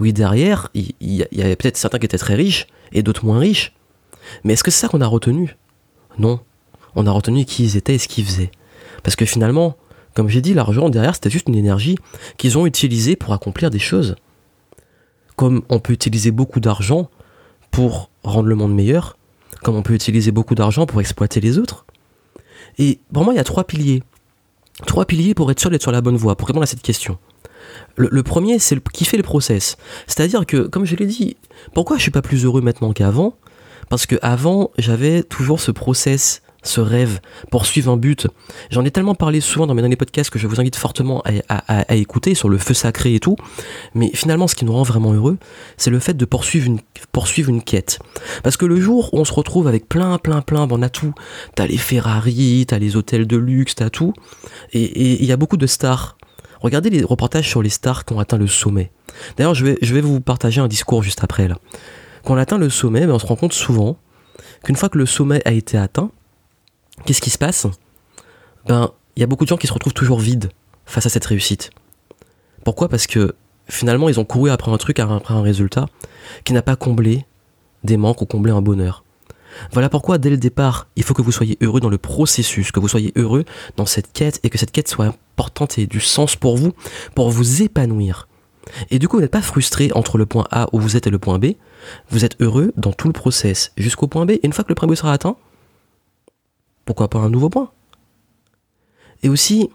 Oui, 0.00 0.12
derrière, 0.12 0.68
il 0.74 0.92
y, 1.00 1.42
avait 1.42 1.56
peut-être 1.56 1.76
certains 1.76 1.98
qui 1.98 2.06
étaient 2.06 2.18
très 2.18 2.34
riches 2.34 2.66
et 2.92 3.02
d'autres 3.02 3.24
moins 3.24 3.38
riches. 3.38 3.74
Mais 4.42 4.54
est-ce 4.54 4.64
que 4.64 4.70
c'est 4.70 4.80
ça 4.80 4.88
qu'on 4.88 5.00
a 5.00 5.06
retenu? 5.06 5.56
Non. 6.18 6.40
On 6.96 7.06
a 7.06 7.10
retenu 7.10 7.44
qui 7.44 7.64
ils 7.64 7.76
étaient 7.76 7.94
et 7.94 7.98
ce 7.98 8.08
qu'ils 8.08 8.24
faisaient. 8.24 8.50
Parce 9.02 9.16
que 9.16 9.24
finalement, 9.24 9.76
comme 10.14 10.28
j'ai 10.28 10.40
dit, 10.40 10.54
l'argent 10.54 10.88
derrière, 10.88 11.14
c'était 11.14 11.30
juste 11.30 11.48
une 11.48 11.54
énergie 11.54 11.96
qu'ils 12.36 12.58
ont 12.58 12.66
utilisée 12.66 13.16
pour 13.16 13.32
accomplir 13.32 13.70
des 13.70 13.78
choses. 13.78 14.16
Comme 15.36 15.62
on 15.68 15.80
peut 15.80 15.92
utiliser 15.92 16.30
beaucoup 16.30 16.60
d'argent 16.60 17.10
pour 17.70 18.10
rendre 18.22 18.48
le 18.48 18.54
monde 18.54 18.74
meilleur, 18.74 19.16
comme 19.62 19.76
on 19.76 19.82
peut 19.82 19.94
utiliser 19.94 20.30
beaucoup 20.30 20.54
d'argent 20.54 20.86
pour 20.86 21.00
exploiter 21.00 21.40
les 21.40 21.58
autres. 21.58 21.86
Et 22.78 23.00
pour 23.12 23.24
moi, 23.24 23.34
il 23.34 23.36
y 23.36 23.40
a 23.40 23.44
trois 23.44 23.64
piliers. 23.64 24.02
Trois 24.86 25.06
piliers 25.06 25.34
pour 25.34 25.50
être 25.50 25.60
sûr 25.60 25.70
d'être 25.70 25.82
sur 25.82 25.92
la 25.92 26.00
bonne 26.00 26.16
voie, 26.16 26.36
pour 26.36 26.48
répondre 26.48 26.62
à 26.64 26.66
cette 26.66 26.82
question. 26.82 27.18
Le, 27.96 28.22
premier, 28.22 28.58
c'est 28.58 28.80
qui 28.90 29.04
fait 29.04 29.16
le 29.16 29.22
process. 29.22 29.76
C'est-à-dire 30.06 30.46
que, 30.46 30.66
comme 30.66 30.84
je 30.84 30.96
l'ai 30.96 31.06
dit, 31.06 31.36
pourquoi 31.74 31.96
je 31.96 32.02
suis 32.02 32.10
pas 32.10 32.22
plus 32.22 32.44
heureux 32.44 32.60
maintenant 32.60 32.92
qu'avant? 32.92 33.36
Parce 33.88 34.06
que 34.06 34.16
avant, 34.22 34.70
j'avais 34.78 35.22
toujours 35.22 35.60
ce 35.60 35.70
process 35.70 36.42
ce 36.64 36.80
rêve, 36.80 37.20
poursuivre 37.50 37.92
un 37.92 37.96
but. 37.96 38.26
J'en 38.70 38.84
ai 38.84 38.90
tellement 38.90 39.14
parlé 39.14 39.40
souvent 39.40 39.66
dans 39.66 39.74
mes 39.74 39.82
derniers 39.82 39.96
podcasts 39.96 40.30
que 40.30 40.38
je 40.38 40.46
vous 40.46 40.60
invite 40.60 40.76
fortement 40.76 41.22
à, 41.48 41.94
écouter 41.94 42.34
sur 42.34 42.48
le 42.48 42.58
feu 42.58 42.74
sacré 42.74 43.14
et 43.14 43.20
tout. 43.20 43.36
Mais 43.94 44.10
finalement, 44.14 44.48
ce 44.48 44.54
qui 44.54 44.64
nous 44.64 44.72
rend 44.72 44.82
vraiment 44.82 45.12
heureux, 45.12 45.38
c'est 45.76 45.90
le 45.90 46.00
fait 46.00 46.14
de 46.14 46.24
poursuivre 46.24 46.66
une, 46.66 46.80
poursuivre 47.12 47.50
une 47.50 47.62
quête. 47.62 48.00
Parce 48.42 48.56
que 48.56 48.66
le 48.66 48.80
jour 48.80 49.12
où 49.12 49.18
on 49.18 49.24
se 49.24 49.32
retrouve 49.32 49.68
avec 49.68 49.88
plein, 49.88 50.18
plein, 50.18 50.40
plein, 50.40 50.66
on 50.70 50.82
a 50.82 50.88
tout. 50.88 51.14
T'as 51.54 51.66
les 51.66 51.76
Ferrari, 51.76 52.64
t'as 52.66 52.78
les 52.78 52.96
hôtels 52.96 53.26
de 53.26 53.36
luxe, 53.36 53.76
t'as 53.76 53.90
tout. 53.90 54.12
Et 54.72 55.22
il 55.22 55.24
y 55.24 55.32
a 55.32 55.36
beaucoup 55.36 55.56
de 55.56 55.66
stars. 55.66 56.16
Regardez 56.60 56.88
les 56.88 57.02
reportages 57.02 57.48
sur 57.48 57.62
les 57.62 57.68
stars 57.68 58.04
qui 58.04 58.14
ont 58.14 58.18
atteint 58.18 58.38
le 58.38 58.46
sommet. 58.46 58.90
D'ailleurs, 59.36 59.54
je 59.54 59.66
vais, 59.66 59.78
je 59.82 59.94
vais 59.94 60.00
vous 60.00 60.20
partager 60.20 60.60
un 60.62 60.68
discours 60.68 61.02
juste 61.02 61.22
après 61.22 61.46
là. 61.46 61.58
Quand 62.24 62.34
on 62.34 62.38
atteint 62.38 62.56
le 62.56 62.70
sommet, 62.70 63.06
ben, 63.06 63.12
on 63.12 63.18
se 63.18 63.26
rend 63.26 63.36
compte 63.36 63.52
souvent 63.52 63.98
qu'une 64.64 64.76
fois 64.76 64.88
que 64.88 64.96
le 64.96 65.04
sommet 65.04 65.42
a 65.44 65.52
été 65.52 65.76
atteint, 65.76 66.10
qu'est-ce 67.04 67.20
qui 67.20 67.30
se 67.30 67.38
passe? 67.38 67.66
Ben, 68.66 68.90
il 69.16 69.20
y 69.20 69.22
a 69.22 69.26
beaucoup 69.26 69.44
de 69.44 69.48
gens 69.48 69.56
qui 69.56 69.66
se 69.66 69.72
retrouvent 69.72 69.94
toujours 69.94 70.18
vides 70.18 70.50
face 70.86 71.06
à 71.06 71.08
cette 71.08 71.24
réussite. 71.24 71.70
Pourquoi? 72.64 72.88
Parce 72.88 73.06
que 73.06 73.34
finalement, 73.68 74.08
ils 74.08 74.20
ont 74.20 74.24
couru 74.24 74.50
après 74.50 74.70
un 74.70 74.78
truc, 74.78 74.98
après 74.98 75.34
un 75.34 75.42
résultat 75.42 75.86
qui 76.44 76.52
n'a 76.52 76.62
pas 76.62 76.76
comblé 76.76 77.24
des 77.82 77.96
manques 77.96 78.22
ou 78.22 78.26
comblé 78.26 78.52
un 78.52 78.62
bonheur. 78.62 79.04
Voilà 79.72 79.88
pourquoi, 79.88 80.18
dès 80.18 80.30
le 80.30 80.36
départ, 80.36 80.88
il 80.96 81.04
faut 81.04 81.14
que 81.14 81.22
vous 81.22 81.30
soyez 81.30 81.56
heureux 81.60 81.80
dans 81.80 81.88
le 81.88 81.98
processus, 81.98 82.72
que 82.72 82.80
vous 82.80 82.88
soyez 82.88 83.12
heureux 83.16 83.44
dans 83.76 83.86
cette 83.86 84.12
quête 84.12 84.40
et 84.42 84.50
que 84.50 84.58
cette 84.58 84.72
quête 84.72 84.88
soit 84.88 85.06
importante 85.06 85.78
et 85.78 85.86
du 85.86 86.00
sens 86.00 86.34
pour 86.34 86.56
vous, 86.56 86.72
pour 87.14 87.30
vous 87.30 87.62
épanouir. 87.62 88.28
Et 88.90 88.98
du 88.98 89.08
coup, 89.08 89.16
vous 89.16 89.22
n'êtes 89.22 89.30
pas 89.30 89.42
frustré 89.42 89.90
entre 89.94 90.18
le 90.18 90.26
point 90.26 90.46
A 90.50 90.68
où 90.72 90.80
vous 90.80 90.96
êtes 90.96 91.06
et 91.06 91.10
le 91.10 91.18
point 91.18 91.38
B. 91.38 91.52
Vous 92.10 92.24
êtes 92.24 92.40
heureux 92.40 92.72
dans 92.76 92.92
tout 92.92 93.06
le 93.06 93.12
process 93.12 93.72
jusqu'au 93.76 94.08
point 94.08 94.26
B. 94.26 94.30
Et 94.30 94.40
une 94.42 94.52
fois 94.52 94.64
que 94.64 94.70
le 94.70 94.74
point 94.74 94.88
B 94.88 94.94
sera 94.94 95.12
atteint, 95.12 95.36
pourquoi 96.84 97.08
pas 97.08 97.18
un 97.18 97.30
nouveau 97.30 97.50
point? 97.50 97.70
Et 99.22 99.28
aussi, 99.28 99.70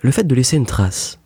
le 0.00 0.10
fait 0.10 0.24
de 0.24 0.34
laisser 0.34 0.56
une 0.56 0.66
trace, 0.66 1.18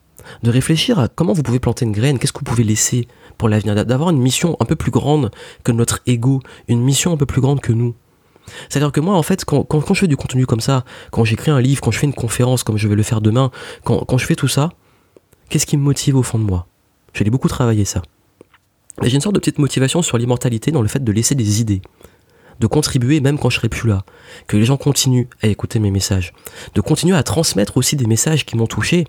de 0.43 0.51
réfléchir 0.51 0.99
à 0.99 1.09
comment 1.09 1.33
vous 1.33 1.43
pouvez 1.43 1.61
planter 1.61 1.85
une 1.85 1.93
graine, 1.93 2.19
qu'est-ce 2.19 2.33
que 2.33 2.41
vous 2.41 2.45
pouvez 2.45 2.65
laisser 2.65 3.07
pour 3.39 3.49
l'avenir, 3.49 3.75
d'avoir 3.85 4.11
une 4.11 4.19
mission 4.19 4.57
un 4.61 4.65
peu 4.65 4.77
plus 4.77 4.91
grande 4.91 5.31
que 5.65 5.73
notre 5.73 6.01
ego, 6.07 6.41
une 6.69 6.81
mission 6.81 7.13
un 7.13 7.17
peu 7.17 7.27
plus 7.27 7.41
grande 7.41 7.61
que 7.61 7.73
nous. 7.73 7.95
C'est-à-dire 8.69 8.93
que 8.93 9.01
moi, 9.01 9.17
en 9.17 9.23
fait, 9.23 9.45
quand, 9.45 9.67
je 9.95 10.01
fais 10.01 10.07
du 10.07 10.17
contenu 10.17 10.47
comme 10.47 10.61
ça, 10.61 10.85
quand 11.11 11.25
j'écris 11.25 11.51
un 11.51 11.61
livre, 11.61 11.81
quand 11.81 11.91
je 11.91 11.99
fais 11.99 12.07
une 12.07 12.15
conférence 12.15 12.63
comme 12.63 12.77
je 12.77 12.89
vais 12.89 12.95
le 12.95 13.03
faire 13.03 13.21
demain, 13.21 13.51
quand, 13.85 14.05
quand 14.05 14.19
je 14.19 14.27
fais 14.27 14.35
tout 14.35 14.49
ça, 14.49 14.71
qu'est-ce 15.49 15.67
qui 15.67 15.77
me 15.77 15.83
motive 15.83 16.17
au 16.17 16.23
fond 16.23 16.39
de 16.39 16.45
moi? 16.45 16.67
J'ai 17.13 17.25
beaucoup 17.25 17.49
travaillé 17.49 17.85
ça. 17.85 18.03
J'ai 19.03 19.15
une 19.15 19.21
sorte 19.21 19.35
de 19.35 19.41
petite 19.41 19.59
motivation 19.59 20.03
sur 20.03 20.19
l'immortalité 20.19 20.71
dans 20.71 20.83
le 20.83 20.89
fait 20.89 21.03
de 21.03 21.13
laisser 21.13 21.35
des 21.35 21.61
idées, 21.61 21.83
de 22.61 22.67
contribuer 22.67 23.21
même 23.21 23.39
quand 23.39 23.51
je 23.51 23.57
serai 23.57 23.69
plus 23.69 23.89
là, 23.89 24.05
que 24.47 24.57
les 24.57 24.65
gens 24.65 24.77
continuent 24.77 25.27
à 25.43 25.49
écouter 25.49 25.79
mes 25.79 25.91
messages, 25.91 26.33
de 26.75 26.81
continuer 26.81 27.17
à 27.17 27.23
transmettre 27.23 27.77
aussi 27.77 27.97
des 27.97 28.07
messages 28.07 28.45
qui 28.45 28.57
m'ont 28.57 28.67
touché, 28.67 29.07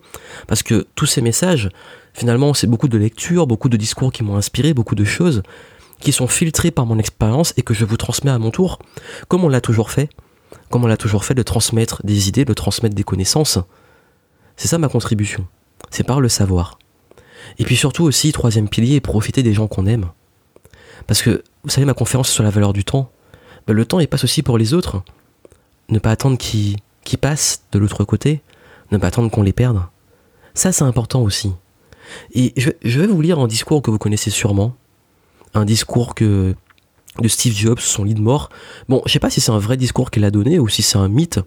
parce 0.48 0.64
que 0.64 0.88
tous 0.96 1.06
ces 1.06 1.22
messages, 1.22 1.70
finalement, 2.14 2.54
c'est 2.54 2.68
beaucoup 2.68 2.88
de 2.88 2.98
lectures, 2.98 3.48
beaucoup 3.48 3.70
de 3.70 3.78
discours 3.78 4.12
qui 4.12 4.24
m'ont 4.24 4.36
inspiré, 4.36 4.74
beaucoup 4.74 4.96
de 4.96 5.06
choses 5.06 5.44
qui 6.00 6.12
sont 6.12 6.28
filtrées 6.28 6.72
par 6.72 6.86
mon 6.86 7.00
expérience 7.00 7.54
et 7.58 7.62
que 7.62 7.74
je 7.74 7.86
vous 7.86 7.98
transmets 7.98 8.32
à 8.32 8.38
mon 8.38 8.52
tour, 8.52 8.80
comme 9.28 9.44
on 9.44 9.50
l'a 9.50 9.62
toujours 9.62 9.92
fait, 9.92 10.10
comme 10.70 10.84
on 10.84 10.88
l'a 10.88 10.98
toujours 10.98 11.26
fait 11.26 11.34
de 11.34 11.44
transmettre 11.44 12.06
des 12.06 12.28
idées, 12.28 12.46
de 12.46 12.54
transmettre 12.54 12.96
des 12.96 13.04
connaissances. 13.04 13.60
C'est 14.58 14.68
ça 14.68 14.78
ma 14.78 14.90
contribution, 14.90 15.48
c'est 15.90 16.06
par 16.06 16.22
le 16.22 16.30
savoir. 16.30 16.80
Et 17.60 17.64
puis 17.64 17.76
surtout 17.76 18.04
aussi, 18.04 18.32
troisième 18.32 18.70
pilier, 18.70 19.00
profiter 19.02 19.44
des 19.44 19.54
gens 19.54 19.68
qu'on 19.68 19.86
aime. 19.86 20.10
Parce 21.08 21.22
que, 21.22 21.44
vous 21.64 21.70
savez, 21.70 21.86
ma 21.86 21.94
conférence 21.94 22.30
sur 22.30 22.44
la 22.44 22.50
valeur 22.50 22.74
du 22.74 22.84
temps, 22.84 23.12
le 23.68 23.86
temps 23.86 24.00
il 24.00 24.08
passe 24.08 24.24
aussi 24.24 24.44
pour 24.44 24.58
les 24.58 24.74
autres. 24.74 25.04
Ne 25.90 26.00
pas 26.00 26.12
attendre 26.12 26.38
qu'ils 26.38 26.78
passent 27.20 27.64
de 27.72 27.80
l'autre 27.80 28.04
côté, 28.04 28.42
ne 28.92 28.98
pas 28.98 29.08
attendre 29.08 29.30
qu'on 29.30 29.44
les 29.44 29.54
perde. 29.54 29.82
Ça 30.54 30.72
c'est 30.72 30.84
important 30.84 31.22
aussi. 31.22 31.52
Et 32.34 32.54
je, 32.58 33.00
vais 33.00 33.08
vous 33.08 33.22
lire 33.22 33.40
un 33.40 33.48
discours 33.48 33.82
que 33.82 33.92
vous 33.92 33.98
connaissez 33.98 34.30
sûrement, 34.30 34.76
un 35.54 35.66
discours 35.66 36.16
que 36.16 36.56
de 37.20 37.28
Steve 37.28 37.54
Jobs, 37.54 37.80
son 37.80 38.04
lit 38.04 38.14
de 38.14 38.22
mort. 38.22 38.50
Bon, 38.90 39.02
je 39.06 39.14
sais 39.14 39.20
pas 39.20 39.30
si 39.30 39.42
c'est 39.42 39.52
un 39.52 39.58
vrai 39.58 39.78
discours 39.78 40.12
qu'il 40.12 40.24
a 40.26 40.32
donné 40.32 40.60
ou 40.60 40.68
si 40.68 40.82
c'est 40.82 40.98
un 40.98 41.08
mythe, 41.08 41.40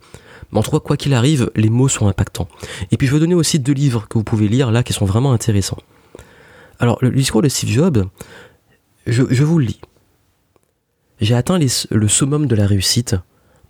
mais 0.51 0.59
en 0.59 0.63
tout 0.63 0.71
cas, 0.71 0.81
quoi 0.81 0.97
qu'il 0.97 1.15
arrive, 1.15 1.51
les 1.57 1.69
mots 1.69 1.89
sont 1.89 2.09
impactants. 2.09 2.49
Et 2.91 2.97
puis 2.97 3.07
je 3.07 3.13
vais 3.13 3.21
donner 3.21 3.35
aussi 3.35 3.59
deux 3.59 3.73
livres 3.73 4.09
que 4.09 4.17
vous 4.17 4.25
pouvez 4.25 4.49
lire 4.49 4.71
là 4.71 4.83
qui 4.83 4.93
sont 4.93 5.05
vraiment 5.05 5.33
intéressants. 5.33 5.79
Alors, 6.81 6.99
le 7.01 7.11
discours 7.11 7.43
de 7.43 7.49
Steve 7.49 7.71
Jobs, 7.71 8.07
je, 9.07 9.25
je 9.29 9.45
vous 9.45 9.59
le 9.59 9.67
lis. 9.67 9.81
J'ai 11.21 11.35
atteint 11.35 11.59
le 11.59 12.09
summum 12.09 12.47
de 12.47 12.55
la 12.55 12.65
réussite 12.65 13.17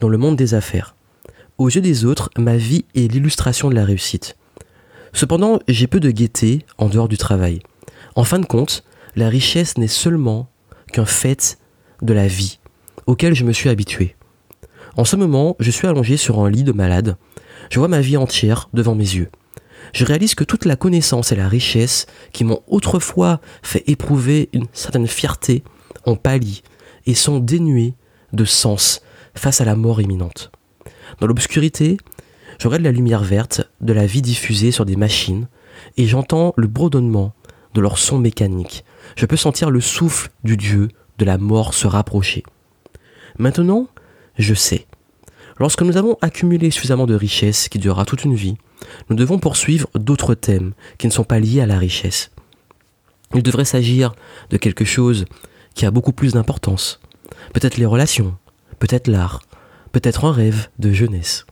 dans 0.00 0.10
le 0.10 0.18
monde 0.18 0.36
des 0.36 0.52
affaires. 0.52 0.94
Aux 1.56 1.70
yeux 1.70 1.80
des 1.80 2.04
autres, 2.04 2.28
ma 2.36 2.58
vie 2.58 2.84
est 2.94 3.10
l'illustration 3.10 3.70
de 3.70 3.74
la 3.74 3.86
réussite. 3.86 4.36
Cependant, 5.14 5.58
j'ai 5.66 5.86
peu 5.86 5.98
de 5.98 6.10
gaieté 6.10 6.66
en 6.76 6.90
dehors 6.90 7.08
du 7.08 7.16
travail. 7.16 7.60
En 8.16 8.24
fin 8.24 8.38
de 8.38 8.44
compte, 8.44 8.84
la 9.16 9.30
richesse 9.30 9.78
n'est 9.78 9.88
seulement 9.88 10.50
qu'un 10.92 11.06
fait 11.06 11.58
de 12.02 12.12
la 12.12 12.26
vie, 12.26 12.58
auquel 13.06 13.34
je 13.34 13.44
me 13.44 13.52
suis 13.52 13.70
habitué. 13.70 14.14
En 14.98 15.06
ce 15.06 15.16
moment, 15.16 15.56
je 15.58 15.70
suis 15.70 15.86
allongé 15.86 16.18
sur 16.18 16.40
un 16.40 16.50
lit 16.50 16.64
de 16.64 16.72
malade. 16.72 17.16
Je 17.70 17.78
vois 17.78 17.88
ma 17.88 18.02
vie 18.02 18.18
entière 18.18 18.68
devant 18.74 18.94
mes 18.94 19.14
yeux. 19.14 19.30
Je 19.94 20.04
réalise 20.04 20.34
que 20.34 20.44
toute 20.44 20.66
la 20.66 20.76
connaissance 20.76 21.32
et 21.32 21.36
la 21.36 21.48
richesse 21.48 22.06
qui 22.32 22.44
m'ont 22.44 22.62
autrefois 22.66 23.40
fait 23.62 23.84
éprouver 23.86 24.50
une 24.52 24.66
certaine 24.74 25.06
fierté 25.06 25.64
ont 26.04 26.16
pâli 26.16 26.62
et 27.08 27.14
sont 27.14 27.40
dénués 27.40 27.94
de 28.32 28.44
sens 28.44 29.00
face 29.34 29.60
à 29.60 29.64
la 29.64 29.74
mort 29.74 30.00
imminente. 30.00 30.52
Dans 31.20 31.26
l'obscurité, 31.26 31.96
je 32.60 32.68
regarde 32.68 32.84
la 32.84 32.92
lumière 32.92 33.24
verte 33.24 33.62
de 33.80 33.92
la 33.92 34.06
vie 34.06 34.22
diffusée 34.22 34.70
sur 34.70 34.84
des 34.84 34.94
machines 34.94 35.48
et 35.96 36.06
j'entends 36.06 36.52
le 36.56 36.66
bourdonnement 36.66 37.32
de 37.74 37.80
leur 37.80 37.98
son 37.98 38.18
mécanique. 38.18 38.84
Je 39.16 39.26
peux 39.26 39.36
sentir 39.36 39.70
le 39.70 39.80
souffle 39.80 40.30
du 40.44 40.56
Dieu 40.56 40.88
de 41.18 41.24
la 41.24 41.38
mort 41.38 41.72
se 41.72 41.86
rapprocher. 41.86 42.42
Maintenant, 43.38 43.88
je 44.38 44.54
sais. 44.54 44.86
Lorsque 45.58 45.82
nous 45.82 45.96
avons 45.96 46.18
accumulé 46.20 46.70
suffisamment 46.70 47.06
de 47.06 47.14
richesses 47.14 47.68
qui 47.68 47.78
durera 47.78 48.04
toute 48.04 48.24
une 48.24 48.34
vie, 48.34 48.56
nous 49.08 49.16
devons 49.16 49.38
poursuivre 49.38 49.88
d'autres 49.94 50.34
thèmes 50.34 50.74
qui 50.98 51.06
ne 51.06 51.12
sont 51.12 51.24
pas 51.24 51.40
liés 51.40 51.62
à 51.62 51.66
la 51.66 51.78
richesse. 51.78 52.30
Il 53.34 53.42
devrait 53.42 53.64
s'agir 53.64 54.14
de 54.50 54.56
quelque 54.58 54.84
chose 54.84 55.24
qui 55.78 55.86
a 55.86 55.92
beaucoup 55.92 56.12
plus 56.12 56.32
d'importance. 56.32 56.98
Peut-être 57.54 57.76
les 57.76 57.86
relations, 57.86 58.36
peut-être 58.80 59.06
l'art, 59.06 59.42
peut-être 59.92 60.24
un 60.24 60.32
rêve 60.32 60.66
de 60.80 60.90
jeunesse. 60.90 61.46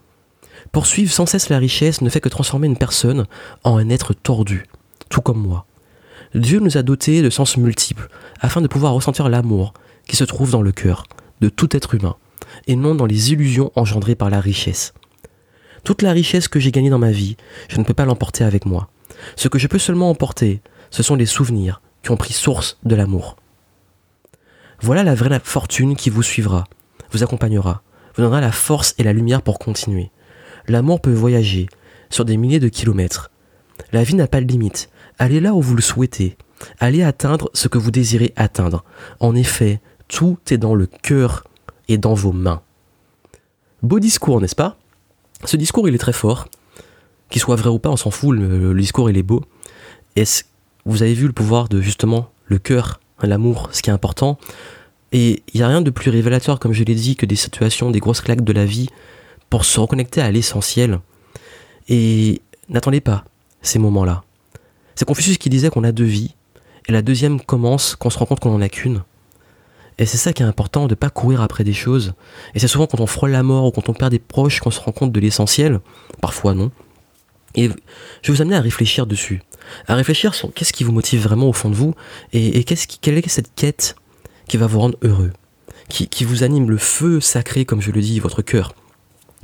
Poursuivre 0.72 1.12
sans 1.12 1.26
cesse 1.26 1.48
la 1.48 1.58
richesse 1.58 2.00
ne 2.00 2.10
fait 2.10 2.20
que 2.20 2.28
transformer 2.28 2.66
une 2.66 2.76
personne 2.76 3.26
en 3.62 3.76
un 3.76 3.88
être 3.88 4.14
tordu, 4.14 4.66
tout 5.10 5.20
comme 5.20 5.38
moi. 5.38 5.64
Dieu 6.34 6.58
nous 6.58 6.76
a 6.76 6.82
dotés 6.82 7.22
de 7.22 7.30
sens 7.30 7.56
multiples 7.56 8.08
afin 8.40 8.60
de 8.60 8.66
pouvoir 8.66 8.94
ressentir 8.94 9.28
l'amour 9.28 9.74
qui 10.08 10.16
se 10.16 10.24
trouve 10.24 10.50
dans 10.50 10.62
le 10.62 10.72
cœur 10.72 11.04
de 11.40 11.48
tout 11.48 11.76
être 11.76 11.94
humain 11.94 12.16
et 12.66 12.74
non 12.74 12.96
dans 12.96 13.06
les 13.06 13.32
illusions 13.32 13.70
engendrées 13.76 14.16
par 14.16 14.28
la 14.28 14.40
richesse. 14.40 14.92
Toute 15.84 16.02
la 16.02 16.10
richesse 16.10 16.48
que 16.48 16.58
j'ai 16.58 16.72
gagnée 16.72 16.90
dans 16.90 16.98
ma 16.98 17.12
vie, 17.12 17.36
je 17.68 17.78
ne 17.78 17.84
peux 17.84 17.94
pas 17.94 18.06
l'emporter 18.06 18.42
avec 18.42 18.66
moi. 18.66 18.88
Ce 19.36 19.46
que 19.46 19.60
je 19.60 19.68
peux 19.68 19.78
seulement 19.78 20.10
emporter, 20.10 20.62
ce 20.90 21.04
sont 21.04 21.14
les 21.14 21.26
souvenirs 21.26 21.80
qui 22.02 22.10
ont 22.10 22.16
pris 22.16 22.32
source 22.32 22.76
de 22.82 22.96
l'amour. 22.96 23.36
Voilà 24.80 25.02
la 25.02 25.14
vraie 25.14 25.40
fortune 25.42 25.96
qui 25.96 26.10
vous 26.10 26.22
suivra, 26.22 26.64
vous 27.12 27.22
accompagnera, 27.22 27.82
vous 28.14 28.22
donnera 28.22 28.40
la 28.40 28.52
force 28.52 28.94
et 28.98 29.02
la 29.02 29.12
lumière 29.12 29.42
pour 29.42 29.58
continuer. 29.58 30.10
L'amour 30.68 31.00
peut 31.00 31.12
voyager 31.12 31.68
sur 32.10 32.24
des 32.24 32.36
milliers 32.36 32.60
de 32.60 32.68
kilomètres. 32.68 33.30
La 33.92 34.02
vie 34.02 34.14
n'a 34.14 34.26
pas 34.26 34.40
de 34.40 34.46
limite. 34.46 34.90
Allez 35.18 35.40
là 35.40 35.54
où 35.54 35.60
vous 35.60 35.74
le 35.74 35.82
souhaitez. 35.82 36.36
Allez 36.78 37.02
atteindre 37.02 37.50
ce 37.54 37.68
que 37.68 37.78
vous 37.78 37.90
désirez 37.90 38.32
atteindre. 38.36 38.84
En 39.20 39.34
effet, 39.34 39.80
tout 40.08 40.38
est 40.50 40.58
dans 40.58 40.74
le 40.74 40.86
cœur 40.86 41.44
et 41.88 41.98
dans 41.98 42.14
vos 42.14 42.32
mains. 42.32 42.62
Beau 43.82 44.00
discours, 44.00 44.40
n'est-ce 44.40 44.56
pas? 44.56 44.78
Ce 45.44 45.56
discours, 45.56 45.88
il 45.88 45.94
est 45.94 45.98
très 45.98 46.12
fort. 46.12 46.48
Qu'il 47.30 47.40
soit 47.40 47.56
vrai 47.56 47.70
ou 47.70 47.78
pas, 47.78 47.90
on 47.90 47.96
s'en 47.96 48.10
fout, 48.10 48.36
le, 48.36 48.74
discours, 48.74 49.10
il 49.10 49.18
est 49.18 49.22
beau. 49.22 49.42
Est-ce 50.16 50.44
vous 50.84 51.02
avez 51.02 51.14
vu 51.14 51.26
le 51.26 51.32
pouvoir 51.32 51.68
de 51.68 51.80
justement 51.80 52.30
le 52.46 52.58
cœur 52.58 53.00
l'amour, 53.22 53.68
ce 53.72 53.82
qui 53.82 53.90
est 53.90 53.92
important. 53.92 54.38
Et 55.12 55.42
il 55.52 55.58
n'y 55.58 55.62
a 55.62 55.68
rien 55.68 55.82
de 55.82 55.90
plus 55.90 56.10
révélateur, 56.10 56.58
comme 56.58 56.72
je 56.72 56.84
l'ai 56.84 56.94
dit, 56.94 57.16
que 57.16 57.26
des 57.26 57.36
situations, 57.36 57.90
des 57.90 58.00
grosses 58.00 58.20
claques 58.20 58.44
de 58.44 58.52
la 58.52 58.64
vie 58.64 58.88
pour 59.48 59.64
se 59.64 59.78
reconnecter 59.80 60.20
à 60.20 60.30
l'essentiel. 60.30 61.00
Et 61.88 62.42
n'attendez 62.68 63.00
pas 63.00 63.24
ces 63.62 63.78
moments-là. 63.78 64.24
C'est 64.94 65.04
Confucius 65.04 65.38
qui 65.38 65.50
disait 65.50 65.70
qu'on 65.70 65.84
a 65.84 65.92
deux 65.92 66.04
vies, 66.04 66.34
et 66.88 66.92
la 66.92 67.02
deuxième 67.02 67.40
commence 67.40 67.96
quand 67.96 68.08
on 68.08 68.10
se 68.10 68.18
rend 68.18 68.26
compte 68.26 68.40
qu'on 68.40 68.50
n'en 68.50 68.60
a 68.60 68.68
qu'une. 68.68 69.02
Et 69.98 70.06
c'est 70.06 70.18
ça 70.18 70.32
qui 70.32 70.42
est 70.42 70.46
important, 70.46 70.86
de 70.86 70.94
pas 70.94 71.10
courir 71.10 71.40
après 71.40 71.64
des 71.64 71.72
choses. 71.72 72.14
Et 72.54 72.58
c'est 72.58 72.68
souvent 72.68 72.86
quand 72.86 73.00
on 73.00 73.06
frôle 73.06 73.30
la 73.30 73.42
mort 73.42 73.64
ou 73.64 73.70
quand 73.70 73.88
on 73.88 73.94
perd 73.94 74.10
des 74.10 74.18
proches 74.18 74.60
qu'on 74.60 74.70
se 74.70 74.80
rend 74.80 74.92
compte 74.92 75.12
de 75.12 75.20
l'essentiel. 75.20 75.80
Parfois 76.20 76.54
non. 76.54 76.70
Et 77.56 77.68
je 78.22 78.32
vais 78.32 78.36
vous 78.36 78.42
amener 78.42 78.56
à 78.56 78.60
réfléchir 78.60 79.06
dessus. 79.06 79.42
À 79.88 79.94
réfléchir 79.94 80.34
sur 80.34 80.52
qu'est-ce 80.52 80.72
qui 80.72 80.84
vous 80.84 80.92
motive 80.92 81.22
vraiment 81.22 81.48
au 81.48 81.52
fond 81.52 81.70
de 81.70 81.74
vous 81.74 81.94
et, 82.32 82.62
qu'est-ce 82.64 82.86
qui, 82.86 82.98
quelle 82.98 83.18
est 83.18 83.28
cette 83.28 83.54
quête 83.54 83.96
qui 84.48 84.56
va 84.56 84.66
vous 84.66 84.78
rendre 84.78 84.98
heureux, 85.02 85.32
qui, 85.88 86.24
vous 86.24 86.44
anime 86.44 86.70
le 86.70 86.78
feu 86.78 87.20
sacré, 87.20 87.64
comme 87.64 87.80
je 87.80 87.90
le 87.90 88.00
dis, 88.00 88.20
votre 88.20 88.42
cœur. 88.42 88.74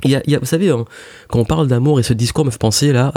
Il 0.03 0.11
y 0.11 0.35
a, 0.35 0.39
vous 0.39 0.45
savez, 0.45 0.69
hein, 0.69 0.85
quand 1.27 1.39
on 1.39 1.45
parle 1.45 1.67
d'amour, 1.67 1.99
et 1.99 2.03
ce 2.03 2.13
discours 2.13 2.45
me 2.45 2.51
fait 2.51 2.57
penser 2.57 2.93
là 2.93 3.11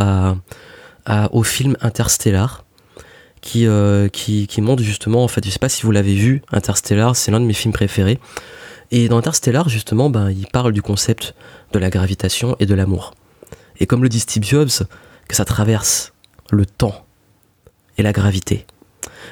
à, 1.04 1.32
au 1.32 1.42
film 1.42 1.76
Interstellar, 1.80 2.64
qui, 3.40 3.66
euh, 3.66 4.09
qui, 4.09 4.46
qui, 4.48 4.61
montre 4.61 4.82
justement, 4.82 5.22
en 5.22 5.28
fait, 5.28 5.44
je 5.44 5.50
sais 5.50 5.59
pas 5.59 5.68
si 5.68 5.82
vous 5.82 5.92
l'avez 5.92 6.14
vu, 6.14 6.42
Interstellar, 6.50 7.14
c'est 7.14 7.30
l'un 7.30 7.40
de 7.40 7.44
mes 7.44 7.52
films 7.52 7.72
préférés. 7.72 8.18
Et 8.90 9.09
dans 9.09 9.18
Interstellar, 9.18 9.68
justement, 9.68 10.11
ben, 10.11 10.30
il 10.30 10.46
parle 10.46 10.72
du 10.72 10.82
concept 10.82 11.35
de 11.72 11.78
la 11.78 11.90
gravitation 11.90 12.56
et 12.61 12.66
de 12.66 12.74
l'amour. 12.74 13.14
Et 13.80 13.86
comme 13.86 14.02
le 14.02 14.08
dit 14.08 14.20
Steve 14.20 14.44
Jobs, 14.44 14.86
que 15.28 15.36
ça 15.36 15.44
traverse 15.44 16.12
le 16.50 16.66
temps 16.66 17.04
et 17.98 18.02
la 18.02 18.12
gravité. 18.12 18.66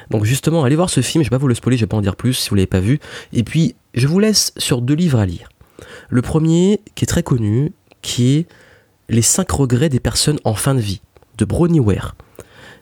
Donc 0.09 0.25
justement, 0.25 0.63
allez 0.63 0.75
voir 0.75 0.89
ce 0.89 1.01
film, 1.01 1.23
je 1.23 1.29
vais 1.29 1.35
pas 1.35 1.37
vous 1.37 1.47
le 1.47 1.55
spoiler, 1.55 1.77
je 1.77 1.83
vais 1.83 1.87
pas 1.87 1.97
en 1.97 2.01
dire 2.01 2.15
plus 2.15 2.33
si 2.33 2.49
vous 2.49 2.55
l'avez 2.55 2.67
pas 2.67 2.79
vu. 2.79 2.99
Et 3.33 3.43
puis, 3.43 3.75
je 3.93 4.07
vous 4.07 4.19
laisse 4.19 4.53
sur 4.57 4.81
deux 4.81 4.93
livres 4.93 5.19
à 5.19 5.25
lire. 5.25 5.49
Le 6.09 6.21
premier, 6.21 6.81
qui 6.95 7.05
est 7.05 7.07
très 7.07 7.23
connu, 7.23 7.73
qui 8.01 8.37
est 8.37 8.47
Les 9.09 9.21
5 9.21 9.49
regrets 9.51 9.89
des 9.89 9.99
personnes 9.99 10.39
en 10.43 10.55
fin 10.55 10.73
de 10.73 10.79
vie, 10.79 11.01
de 11.37 11.45
Bronnie 11.45 11.79
Ware. 11.79 12.15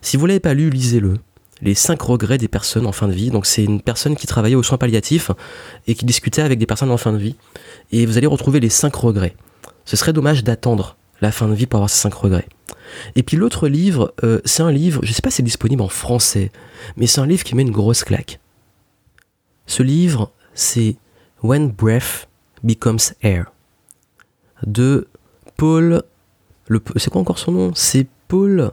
Si 0.02 0.18
vous 0.18 0.26
l'avez 0.26 0.40
pas 0.40 0.54
lu, 0.54 0.70
lisez-le. 0.70 1.16
Les 1.62 1.76
5 1.76 2.02
regrets 2.02 2.38
des 2.38 2.48
personnes 2.48 2.86
en 2.86 2.92
fin 2.92 3.08
de 3.08 3.14
vie. 3.14 3.30
Donc 3.30 3.46
c'est 3.46 3.64
une 3.64 3.82
personne 3.82 4.16
qui 4.16 4.28
travaillait 4.28 4.56
aux 4.56 4.64
soins 4.64 4.78
palliatifs 4.78 5.32
et 5.88 5.96
qui 5.96 6.06
discutait 6.06 6.42
avec 6.42 6.60
des 6.60 6.66
personnes 6.66 6.92
en 6.92 6.98
fin 6.98 7.14
de 7.14 7.18
vie. 7.18 7.36
Et 7.92 8.06
vous 8.06 8.18
allez 8.18 8.28
retrouver 8.28 8.60
les 8.60 8.70
5 8.70 8.94
regrets. 8.96 9.36
Ce 9.86 9.96
serait 9.96 10.14
dommage 10.14 10.44
d'attendre 10.44 10.98
la 11.24 11.32
fin 11.32 11.48
de 11.48 11.54
vie 11.56 11.66
pour 11.66 11.78
avoir 11.78 11.90
ces 11.90 12.02
5 12.02 12.14
regrets. 12.14 12.48
Et 13.16 13.24
puis 13.24 13.38
l'autre 13.38 13.68
livre, 13.68 14.14
euh, 14.24 14.42
c'est 14.46 14.62
un 14.62 14.72
livre, 14.72 15.00
je 15.04 15.10
ne 15.10 15.14
sais 15.14 15.22
pas 15.22 15.32
si 15.32 15.38
c'est 15.38 15.44
disponible 15.44 15.82
en 15.82 15.88
français, 15.88 16.52
mais 16.98 17.08
c'est 17.08 17.22
un 17.22 17.26
livre 17.26 17.44
qui 17.44 17.56
met 17.56 17.64
une 17.64 17.72
grosse 17.72 18.04
claque. 18.04 18.40
Ce 19.66 19.82
livre, 19.82 20.32
c'est 20.54 20.98
When 21.42 21.70
Breath 21.70 22.28
Becomes 22.62 23.00
Air 23.22 23.52
de 24.66 25.08
Paul. 25.58 26.04
C'est 26.98 27.10
quoi 27.10 27.22
encore 27.22 27.40
son 27.40 27.54
nom? 27.54 27.72
C'est 27.74 28.08
Paul 28.28 28.72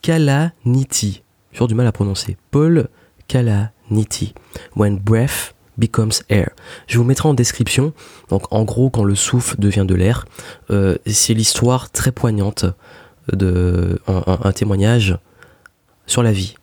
Kalaniti. 0.00 1.22
J'ai 1.52 1.66
du 1.66 1.74
mal 1.74 1.86
à 1.86 1.92
prononcer. 1.92 2.38
Paul 2.50 2.88
Kalaniti. 3.26 4.32
When 4.76 4.98
Breath 4.98 5.54
becomes 5.78 6.12
air. 6.28 6.50
Je 6.86 6.98
vous 6.98 7.04
mettrai 7.04 7.28
en 7.28 7.34
description. 7.34 7.92
Donc 8.28 8.52
en 8.52 8.64
gros, 8.64 8.90
quand 8.90 9.04
le 9.04 9.14
souffle 9.14 9.56
devient 9.58 9.84
de 9.86 9.94
l'air, 9.94 10.26
euh, 10.70 10.96
c'est 11.06 11.34
l'histoire 11.34 11.90
très 11.90 12.12
poignante 12.12 12.66
de 13.32 14.00
un, 14.06 14.52
témoignage 14.52 15.18
sur 16.06 16.22
la 16.22 16.32
vie 16.32 16.54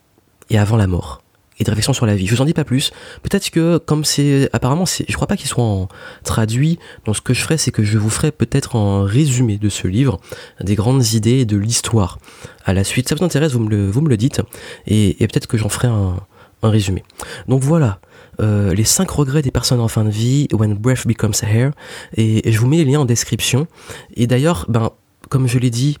et 0.50 0.58
avant 0.58 0.76
la 0.76 0.86
mort 0.86 1.22
et 1.58 1.64
de 1.64 1.70
réflexion 1.70 1.92
sur 1.92 2.04
la 2.04 2.14
vie. 2.14 2.26
Je 2.26 2.34
vous 2.34 2.42
en 2.42 2.44
dis 2.44 2.52
pas 2.52 2.64
plus. 2.64 2.92
Peut-être 3.22 3.50
que 3.50 3.78
comme 3.78 4.04
c'est 4.04 4.50
apparemment, 4.52 4.84
je 4.84 5.14
crois 5.14 5.26
pas 5.26 5.36
qu'il 5.36 5.48
soit 5.48 5.64
en 5.64 5.88
traduit. 6.22 6.78
Donc 7.06 7.16
ce 7.16 7.22
que 7.22 7.32
je 7.32 7.40
ferai, 7.40 7.56
c'est 7.56 7.70
que 7.70 7.82
je 7.82 7.96
vous 7.96 8.10
ferai 8.10 8.30
peut-être 8.30 8.76
un 8.76 9.04
résumé 9.04 9.56
de 9.56 9.68
ce 9.68 9.88
livre, 9.88 10.20
des 10.60 10.74
grandes 10.74 11.12
idées 11.12 11.46
de 11.46 11.56
l'histoire. 11.56 12.18
À 12.66 12.74
la 12.74 12.84
suite, 12.84 13.08
ça 13.08 13.14
vous 13.14 13.24
intéresse, 13.24 13.52
vous 13.52 13.60
me 13.60 13.70
le, 13.70 13.88
vous 13.88 14.02
me 14.02 14.10
le 14.10 14.16
dites, 14.18 14.42
et, 14.86 15.22
et 15.22 15.28
peut-être 15.28 15.46
que 15.46 15.56
j'en 15.56 15.70
ferai 15.70 15.88
un 15.88 16.16
résumé. 16.62 17.04
Donc 17.48 17.62
voilà, 17.62 18.00
euh, 18.40 18.74
les 18.74 18.84
5 18.84 19.10
regrets 19.10 19.42
des 19.42 19.50
personnes 19.50 19.80
en 19.80 19.88
fin 19.88 20.04
de 20.04 20.10
vie, 20.10 20.48
When 20.52 20.74
Breath 20.74 21.06
Becomes 21.06 21.34
Hair, 21.42 21.72
et, 22.16 22.50
je 22.50 22.58
vous 22.58 22.66
mets 22.66 22.78
les 22.78 22.84
liens 22.84 23.00
en 23.00 23.04
description. 23.04 23.66
Et 24.14 24.26
d'ailleurs, 24.26 24.66
ben, 24.68 24.90
comme 25.28 25.48
je 25.48 25.58
l'ai 25.58 25.70
dit, 25.70 25.98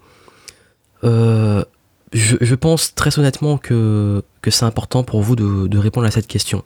euh, 1.04 1.64
je, 2.12 2.54
pense 2.54 2.94
très 2.94 3.18
honnêtement 3.18 3.58
que, 3.58 4.22
que 4.42 4.50
c'est 4.50 4.64
important 4.64 5.02
pour 5.02 5.22
vous 5.22 5.36
de, 5.36 5.66
de, 5.66 5.78
répondre 5.78 6.06
à 6.06 6.10
cette 6.10 6.26
question. 6.26 6.62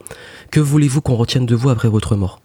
Que 0.50 0.60
voulez-vous 0.60 1.00
qu'on 1.00 1.16
retienne 1.16 1.46
de 1.46 1.54
vous 1.54 1.70
après 1.70 1.88
votre 1.88 2.16
mort? 2.16 2.40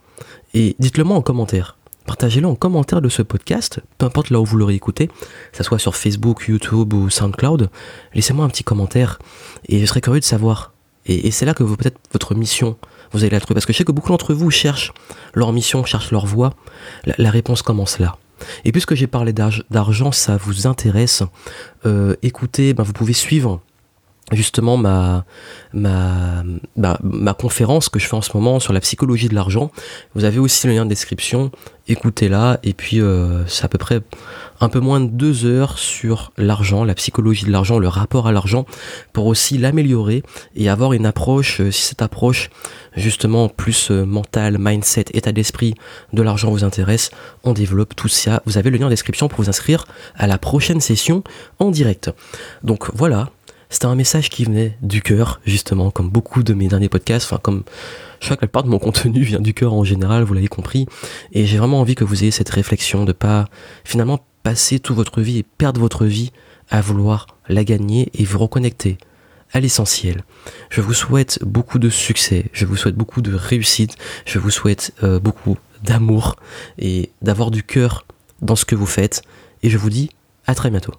Et 0.53 0.75
dites-le 0.79 1.03
moi 1.03 1.17
en 1.17 1.21
commentaire. 1.21 1.77
Partagez-le 2.05 2.47
en 2.47 2.55
commentaire 2.55 3.01
de 3.01 3.09
ce 3.09 3.23
podcast, 3.23 3.81
peu 3.97 4.05
importe 4.05 4.29
là 4.29 4.39
où 4.39 4.45
vous 4.45 4.57
l'aurez 4.57 4.75
écouté, 4.75 5.07
que 5.07 5.57
ce 5.57 5.63
soit 5.63 5.79
sur 5.79 5.95
Facebook, 5.95 6.45
YouTube 6.47 6.93
ou 6.93 7.09
SoundCloud. 7.09 7.69
Laissez-moi 8.13 8.45
un 8.45 8.49
petit 8.49 8.63
commentaire 8.63 9.17
et 9.67 9.79
je 9.79 9.85
serais 9.87 10.01
curieux 10.01 10.19
de 10.19 10.25
savoir. 10.25 10.73
Et, 11.07 11.27
et 11.27 11.31
c'est 11.31 11.45
là 11.45 11.55
que 11.55 11.63
peut-être 11.63 11.97
votre 12.13 12.35
mission 12.35 12.77
vous 13.15 13.23
allez 13.23 13.31
la 13.31 13.39
trouver. 13.39 13.55
Parce 13.55 13.65
que 13.65 13.73
je 13.73 13.77
sais 13.77 13.83
que 13.83 13.91
beaucoup 13.91 14.09
d'entre 14.09 14.33
vous 14.33 14.51
cherchent 14.51 14.93
leur 15.33 15.51
mission, 15.53 15.83
cherchent 15.85 16.11
leur 16.11 16.25
voie. 16.25 16.53
La, 17.17 17.31
réponse 17.31 17.61
commence 17.61 17.99
là. 17.99 18.17
Et 18.65 18.71
puisque 18.71 18.95
j'ai 18.95 19.07
parlé 19.07 19.33
d'argent, 19.33 20.11
ça 20.11 20.37
vous 20.37 20.67
intéresse, 20.67 21.23
euh, 21.85 22.15
écoutez, 22.21 22.73
ben 22.73 22.83
vous 22.83 22.93
pouvez 22.93 23.13
suivre 23.13 23.61
justement 24.31 24.75
ma, 24.77 25.25
ma, 25.73 26.43
ma, 26.75 27.33
conférence 27.33 27.89
que 27.89 27.99
je 27.99 28.07
fais 28.07 28.15
en 28.15 28.21
ce 28.21 28.31
moment 28.33 28.59
sur 28.59 28.73
la 28.73 28.79
psychologie 28.79 29.29
de 29.29 29.35
l'argent. 29.35 29.71
Vous 30.15 30.23
avez 30.23 30.39
aussi 30.39 30.65
le 30.65 30.73
lien 30.73 30.83
de 30.83 30.89
description, 30.89 31.51
écoutez-la, 31.87 32.59
et 32.63 32.73
puis 32.73 33.01
euh, 33.01 33.45
c'est 33.45 33.65
à 33.65 33.67
peu 33.67 33.77
près 33.77 34.01
un 34.61 34.69
peu 34.69 34.79
moins 34.79 34.99
de 34.99 35.07
deux 35.07 35.45
heures 35.45 35.77
sur 35.77 36.31
l'argent, 36.37 36.83
la 36.83 36.95
psychologie 36.95 37.45
de 37.45 37.51
l'argent, 37.51 37.77
le 37.77 37.87
rapport 37.87 38.27
à 38.27 38.31
l'argent, 38.31 38.65
pour 39.13 39.27
aussi 39.27 39.59
l'améliorer 39.59 40.23
et 40.55 40.69
avoir 40.69 40.93
une 40.93 41.05
approche, 41.05 41.61
euh, 41.61 41.69
si 41.69 41.83
cette 41.83 42.01
approche 42.01 42.49
justement 42.95 43.47
plus 43.47 43.91
euh, 43.91 44.05
mentale, 44.05 44.57
mindset, 44.59 45.05
état 45.13 45.33
d'esprit 45.33 45.75
de 46.13 46.23
l'argent 46.23 46.49
vous 46.49 46.63
intéresse, 46.63 47.11
on 47.43 47.53
développe 47.53 47.95
tout 47.95 48.07
ça. 48.07 48.41
Vous 48.45 48.57
avez 48.57 48.71
le 48.71 48.77
lien 48.77 48.87
en 48.87 48.89
description 48.89 49.27
pour 49.27 49.41
vous 49.41 49.49
inscrire 49.49 49.85
à 50.15 50.25
la 50.25 50.39
prochaine 50.39 50.81
session 50.81 51.23
en 51.59 51.69
direct. 51.69 52.09
Donc 52.63 52.89
voilà, 52.95 53.29
c'était 53.75 53.87
un 53.87 53.95
message 53.95 54.29
qui 54.29 54.45
venait 54.45 54.77
du 54.81 55.01
cœur, 55.01 55.41
justement, 55.45 55.91
comme 55.91 56.09
beaucoup 56.09 56.43
de 56.43 56.53
mes 56.53 56.69
derniers 56.69 56.87
podcasts, 56.87 57.25
enfin 57.25 57.41
comme 57.43 57.65
je 58.21 58.25
crois 58.27 58.37
que 58.37 58.45
la 58.45 58.61
de 58.61 58.69
mon 58.69 58.79
contenu 58.79 59.21
vient 59.21 59.41
du 59.41 59.53
cœur 59.53 59.73
en 59.73 59.83
général, 59.83 60.23
vous 60.23 60.33
l'avez 60.33 60.47
compris, 60.47 60.85
et 61.33 61.45
j'ai 61.45 61.57
vraiment 61.57 61.81
envie 61.81 61.93
que 61.93 62.05
vous 62.05 62.23
ayez 62.23 62.31
cette 62.31 62.47
réflexion 62.47 63.03
de 63.03 63.11
pas 63.11 63.49
finalement 63.83 64.25
passer 64.43 64.79
toute 64.79 64.95
votre 64.95 65.19
vie 65.19 65.39
et 65.39 65.43
perdre 65.43 65.81
votre 65.81 66.05
vie 66.05 66.31
à 66.69 66.79
vouloir 66.79 67.27
la 67.49 67.65
gagner 67.65 68.09
et 68.13 68.23
vous 68.23 68.39
reconnecter 68.39 68.97
à 69.51 69.59
l'essentiel. 69.59 70.23
Je 70.69 70.79
vous 70.79 70.93
souhaite 70.93 71.39
beaucoup 71.43 71.77
de 71.77 71.89
succès, 71.89 72.45
je 72.53 72.65
vous 72.65 72.77
souhaite 72.77 72.95
beaucoup 72.95 73.21
de 73.21 73.33
réussite, 73.33 73.97
je 74.25 74.39
vous 74.39 74.51
souhaite 74.51 74.93
euh, 75.03 75.19
beaucoup 75.19 75.57
d'amour 75.83 76.37
et 76.79 77.09
d'avoir 77.21 77.51
du 77.51 77.61
cœur 77.61 78.05
dans 78.41 78.55
ce 78.55 78.63
que 78.63 78.75
vous 78.75 78.85
faites, 78.85 79.21
et 79.63 79.69
je 79.69 79.77
vous 79.77 79.89
dis 79.89 80.11
à 80.47 80.55
très 80.55 80.69
bientôt. 80.69 80.93